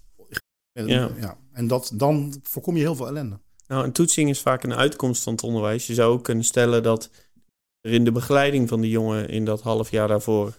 [0.74, 1.10] Ja.
[1.20, 1.38] ja.
[1.52, 3.40] En dat, dan voorkom je heel veel ellende.
[3.68, 5.88] Nou, een toetsing is vaak een uitkomst van het onderwijs.
[5.88, 7.10] Je zou ook kunnen stellen dat
[7.82, 10.58] er in de begeleiding van de jongen in dat half jaar daarvoor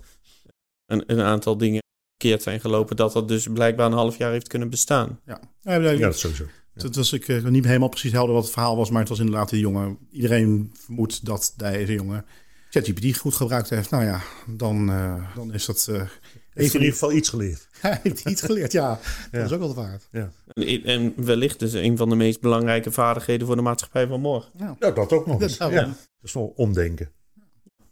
[0.86, 1.82] een, een aantal dingen
[2.18, 2.96] verkeerd zijn gelopen.
[2.96, 5.20] Dat dat dus blijkbaar een half jaar heeft kunnen bestaan.
[5.24, 6.44] Ja, ja, Ja, dat sowieso.
[6.72, 9.18] Het was, ik eh, niet helemaal precies helder wat het verhaal was, maar het was
[9.18, 9.98] inderdaad die jongen.
[10.10, 12.24] Iedereen vermoedt dat deze jongen
[12.70, 13.90] ChatGPT goed gebruikt heeft.
[13.90, 15.86] Nou ja, dan, eh, dan is dat.
[15.90, 16.02] eh
[16.50, 17.68] Heeft in ieder geval iets geleerd.
[17.80, 19.00] hij heeft iets geleerd, ja.
[19.30, 20.08] Dat is ook wel waard.
[20.10, 20.30] En,
[20.84, 24.50] en wellicht dus een van de meest belangrijke vaardigheden voor de maatschappij van morgen.
[24.58, 24.76] Ja.
[24.78, 25.56] Ja, dat ook nog eens.
[25.56, 27.10] Dat Ja, dat is wel omdenken.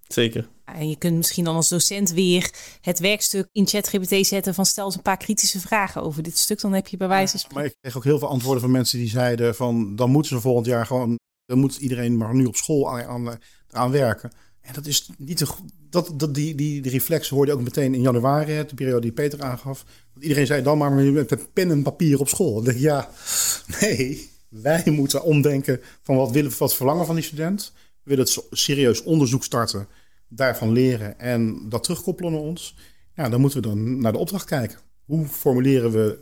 [0.09, 0.49] Zeker.
[0.65, 4.85] En je kunt misschien dan als docent weer het werkstuk in ChatGPT zetten van stel
[4.85, 6.61] eens een paar kritische vragen over dit stuk.
[6.61, 7.59] Dan heb je bij wijze van spreken...
[7.59, 10.41] Maar ik kreeg ook heel veel antwoorden van mensen die zeiden van dan moeten ze
[10.41, 13.39] volgend jaar gewoon, dan moet iedereen maar nu op school aan, aan,
[13.71, 14.33] aan werken.
[14.65, 15.47] En dat is niet te
[15.91, 19.13] dat, dat die, die, die reflex hoorde je ook meteen in januari, de periode die
[19.13, 19.85] Peter aangaf.
[20.15, 22.69] Dat iedereen zei dan maar met pen en papier op school.
[22.69, 23.11] Ik, ja,
[23.81, 27.73] nee, wij moeten omdenken van wat willen wat verlangen van die student.
[27.75, 29.89] We willen het serieus onderzoek starten,
[30.29, 32.77] daarvan leren en dat terugkoppelen naar ons.
[33.15, 34.79] Ja, dan moeten we dan naar de opdracht kijken.
[35.05, 36.19] Hoe formuleren we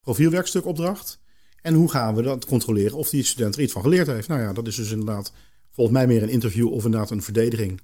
[0.00, 1.20] profielwerkstukopdracht.
[1.62, 4.28] En hoe gaan we dat controleren of die student er iets van geleerd heeft?
[4.28, 5.32] Nou ja, dat is dus inderdaad
[5.78, 7.80] volgens mij meer een interview of inderdaad een verdediging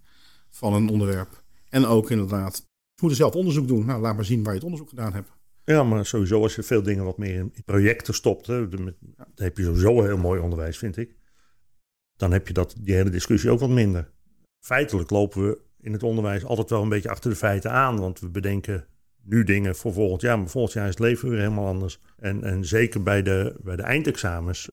[0.51, 1.43] van een onderwerp.
[1.69, 3.87] En ook inderdaad, ze moeten zelf onderzoek doen.
[3.87, 5.31] Nou, laat maar zien waar je het onderzoek gedaan hebt.
[5.65, 8.95] Ja, maar sowieso als je veel dingen wat meer in projecten stopt, hè, dan
[9.35, 11.17] heb je sowieso heel mooi onderwijs, vind ik.
[12.17, 14.11] Dan heb je dat, die hele discussie ook wat minder.
[14.61, 18.21] Feitelijk lopen we in het onderwijs altijd wel een beetje achter de feiten aan, want
[18.21, 18.87] we bedenken
[19.23, 22.01] nu dingen voor volgend jaar, maar volgend jaar is het leven weer helemaal anders.
[22.17, 24.69] En, en zeker bij de, bij de eindexamens.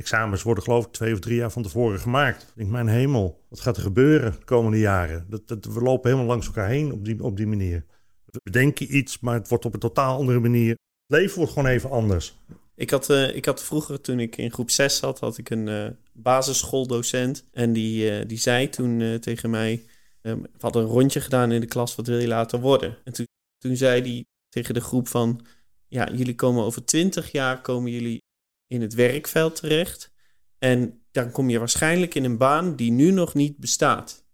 [0.00, 2.42] Examens worden geloof ik twee of drie jaar van tevoren gemaakt.
[2.42, 5.26] Ik denk, mijn hemel, wat gaat er gebeuren de komende jaren?
[5.28, 7.84] Dat, dat, we lopen helemaal langs elkaar heen op die, op die manier.
[8.24, 10.70] We bedenken iets, maar het wordt op een totaal andere manier.
[11.06, 12.38] Het leven wordt gewoon even anders.
[12.74, 15.68] Ik had, eh, ik had vroeger, toen ik in groep 6 zat, had ik een
[15.68, 17.44] eh, basisschooldocent.
[17.52, 19.84] En die, eh, die zei toen tegen mij,
[20.22, 22.96] ehm, we hadden een rondje gedaan in de klas, wat wil je later worden?
[23.04, 23.26] En toen
[23.60, 25.46] toen zei hij tegen de groep van,
[25.88, 28.22] ja, jullie komen over twintig jaar komen jullie
[28.70, 30.12] in het werkveld terecht.
[30.58, 34.24] En dan kom je waarschijnlijk in een baan die nu nog niet bestaat.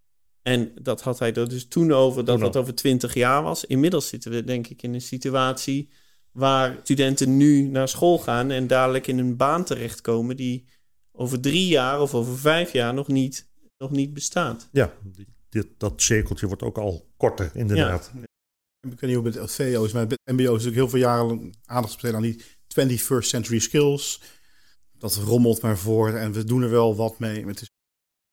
[0.42, 3.64] En dat had hij er dus toen over, dat dat over twintig jaar was.
[3.64, 5.90] Inmiddels zitten we denk ik in een situatie
[6.32, 10.64] waar studenten nu naar school gaan en dadelijk in een baan terechtkomen die
[11.12, 14.68] over drie jaar of over vijf jaar nog niet, nog niet bestaat.
[14.72, 14.92] Ja,
[15.48, 18.10] dit, dat cirkeltje wordt ook al korter, inderdaad.
[18.14, 18.20] Ja.
[18.90, 21.54] Ik weet niet hoe het VO is, maar het MBO is natuurlijk heel veel jaren
[21.64, 22.42] aandacht besteed aan die
[22.80, 24.22] 21st century skills.
[24.98, 27.46] Dat rommelt maar voor en we doen er wel wat mee.
[27.46, 27.70] Het is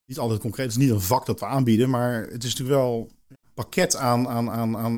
[0.05, 2.79] niet altijd concreet, het is niet een vak dat we aanbieden, maar het is natuurlijk
[2.79, 4.97] wel een pakket aan, aan, aan, aan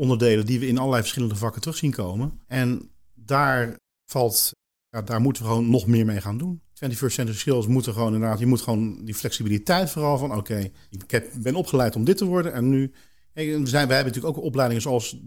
[0.00, 2.40] onderdelen die we in allerlei verschillende vakken terug zien komen.
[2.46, 3.76] En daar
[4.10, 4.50] valt,
[4.88, 6.60] ja, daar moeten we gewoon nog meer mee gaan doen.
[6.84, 11.30] 21st century skills moeten gewoon inderdaad, je moet gewoon die flexibiliteit vooral van oké, ik
[11.42, 12.92] ben opgeleid om dit te worden en nu,
[13.32, 15.18] we zijn, wij hebben natuurlijk ook opleidingen zoals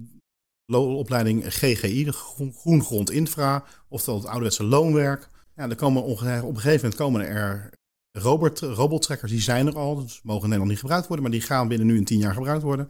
[0.77, 5.29] opleiding GGI, de Groen Grond Infra, oftewel het ouderwetse loonwerk.
[5.55, 7.69] Ja, er komen op een gegeven moment komen er
[8.11, 11.47] robot, robottrekkers, die zijn er al, dus mogen in Nederland niet gebruikt worden, maar die
[11.47, 12.89] gaan binnen nu in tien jaar gebruikt worden.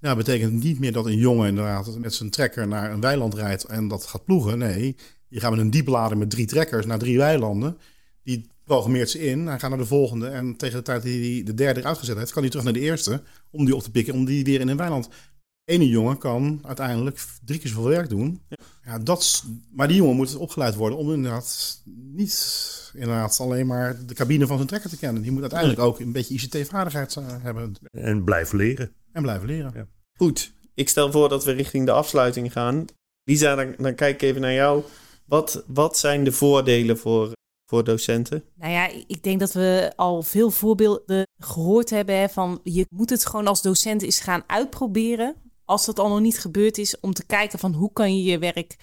[0.00, 3.34] Nou, dat betekent niet meer dat een jongen inderdaad met zijn trekker naar een weiland
[3.34, 4.58] rijdt en dat gaat ploegen.
[4.58, 4.96] Nee,
[5.28, 7.78] je gaat met een dieplader met drie trekkers naar drie weilanden.
[8.22, 10.26] Die programmeert ze in, hij gaat naar de volgende.
[10.26, 12.74] En tegen de tijd dat hij de derde eruit gezet heeft, kan hij terug naar
[12.74, 15.08] de eerste om die op te pikken, om die weer in een weiland.
[15.64, 18.42] Ene jongen kan uiteindelijk drie keer zoveel werk doen.
[18.84, 24.14] Ja, dat, maar die jongen moet opgeleid worden om inderdaad niet inderdaad alleen maar de
[24.14, 25.22] cabine van zijn trekker te kennen.
[25.22, 27.74] Die moet uiteindelijk ook een beetje ICT-vaardigheid eh, hebben.
[27.90, 28.92] En blijven leren.
[29.12, 29.72] En blijven leren.
[29.74, 29.86] Ja.
[30.16, 32.84] Goed, ik stel voor dat we richting de afsluiting gaan.
[33.24, 34.82] Lisa, dan, dan kijk ik even naar jou.
[35.24, 37.32] Wat, wat zijn de voordelen voor,
[37.66, 38.44] voor docenten?
[38.54, 43.10] Nou ja, ik denk dat we al veel voorbeelden gehoord hebben hè, van je moet
[43.10, 45.34] het gewoon als docent eens gaan uitproberen.
[45.72, 48.38] Als dat al nog niet gebeurd is, om te kijken van hoe kan je je
[48.38, 48.76] werk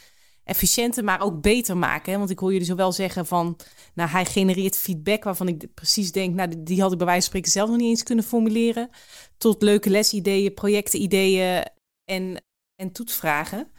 [0.43, 2.11] efficiënter, maar ook beter maken.
[2.11, 2.17] Hè?
[2.17, 3.57] Want ik hoor jullie zo wel zeggen van,
[3.93, 7.29] nou, hij genereert feedback waarvan ik precies denk, nou, die had ik bij wijze van
[7.29, 8.89] spreken zelf nog niet eens kunnen formuleren.
[9.37, 11.63] Tot leuke lesideeën, projectideeën
[12.03, 12.43] en,
[12.75, 13.71] en toetsvragen.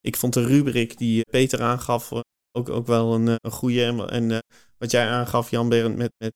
[0.00, 2.12] Ik vond de rubriek die Peter aangaf
[2.52, 3.84] ook, ook wel een, een goede.
[3.84, 4.38] En, en uh,
[4.78, 6.32] wat jij aangaf, Jan Berend, met, met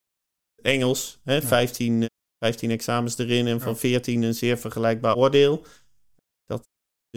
[0.61, 1.19] Engels.
[1.23, 1.41] Hè, ja.
[1.41, 2.05] 15,
[2.39, 3.77] 15 examens erin en van ja.
[3.77, 5.65] 14 een zeer vergelijkbaar oordeel.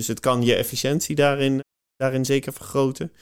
[0.01, 1.61] Dus het kan je efficiëntie daarin
[1.97, 3.13] daarin zeker vergroten.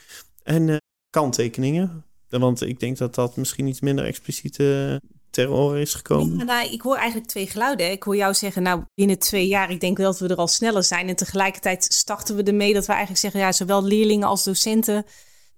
[0.43, 0.77] En uh,
[1.11, 2.05] kanttekeningen.
[2.29, 4.97] Want ik denk dat dat misschien iets minder expliciet uh,
[5.31, 6.39] ter oren is gekomen.
[6.39, 7.91] Ja, nou, ik hoor eigenlijk twee geluiden.
[7.91, 10.85] Ik hoor jou zeggen, nou, binnen twee jaar, ik denk dat we er al sneller
[10.85, 11.09] zijn.
[11.09, 15.05] En tegelijkertijd starten we ermee dat we eigenlijk zeggen, ja, zowel leerlingen als docenten,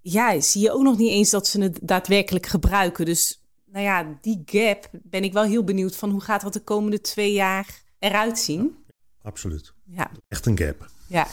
[0.00, 3.04] ja, zie je ook nog niet eens dat ze het daadwerkelijk gebruiken.
[3.04, 6.64] Dus, nou ja, die gap ben ik wel heel benieuwd van hoe gaat dat de
[6.64, 8.76] komende twee jaar eruit zien?
[9.22, 9.72] Absoluut.
[9.84, 10.10] Ja.
[10.28, 10.98] Echt een gap.
[11.10, 11.26] Ja.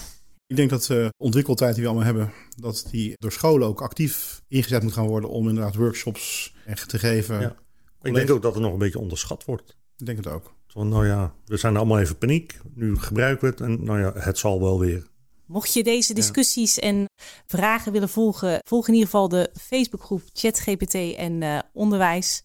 [0.47, 4.41] Ik denk dat de ontwikkeltijd die we allemaal hebben, dat die door scholen ook actief
[4.47, 7.39] ingezet moet gaan worden om inderdaad workshops echt te geven.
[7.39, 7.55] Ja.
[8.01, 9.78] Ik denk ook dat er nog een beetje onderschat wordt.
[9.97, 10.55] Ik denk het ook.
[10.67, 12.59] Van, nou ja, we zijn allemaal even paniek.
[12.73, 15.07] Nu gebruiken we het en nou ja, het zal wel weer.
[15.45, 16.82] Mocht je deze discussies ja.
[16.82, 17.05] en
[17.45, 22.43] vragen willen volgen, volg in ieder geval de Facebookgroep ChatGPT en uh, onderwijs.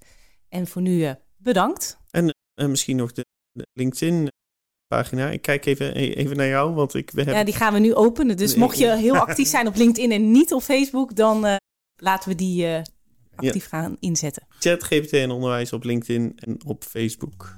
[0.48, 1.98] En voor nu uh, bedankt.
[2.10, 4.28] En uh, misschien nog de, de LinkedIn
[4.92, 5.30] pagina.
[5.30, 7.26] Ik kijk even, even naar jou, want ik heb...
[7.26, 8.36] Ja, die gaan we nu openen.
[8.36, 11.56] Dus mocht je heel actief zijn op LinkedIn en niet op Facebook, dan uh,
[11.94, 12.78] laten we die uh,
[13.34, 13.78] actief ja.
[13.78, 14.46] gaan inzetten.
[14.58, 17.54] Chat GPT en onderwijs op LinkedIn en op Facebook.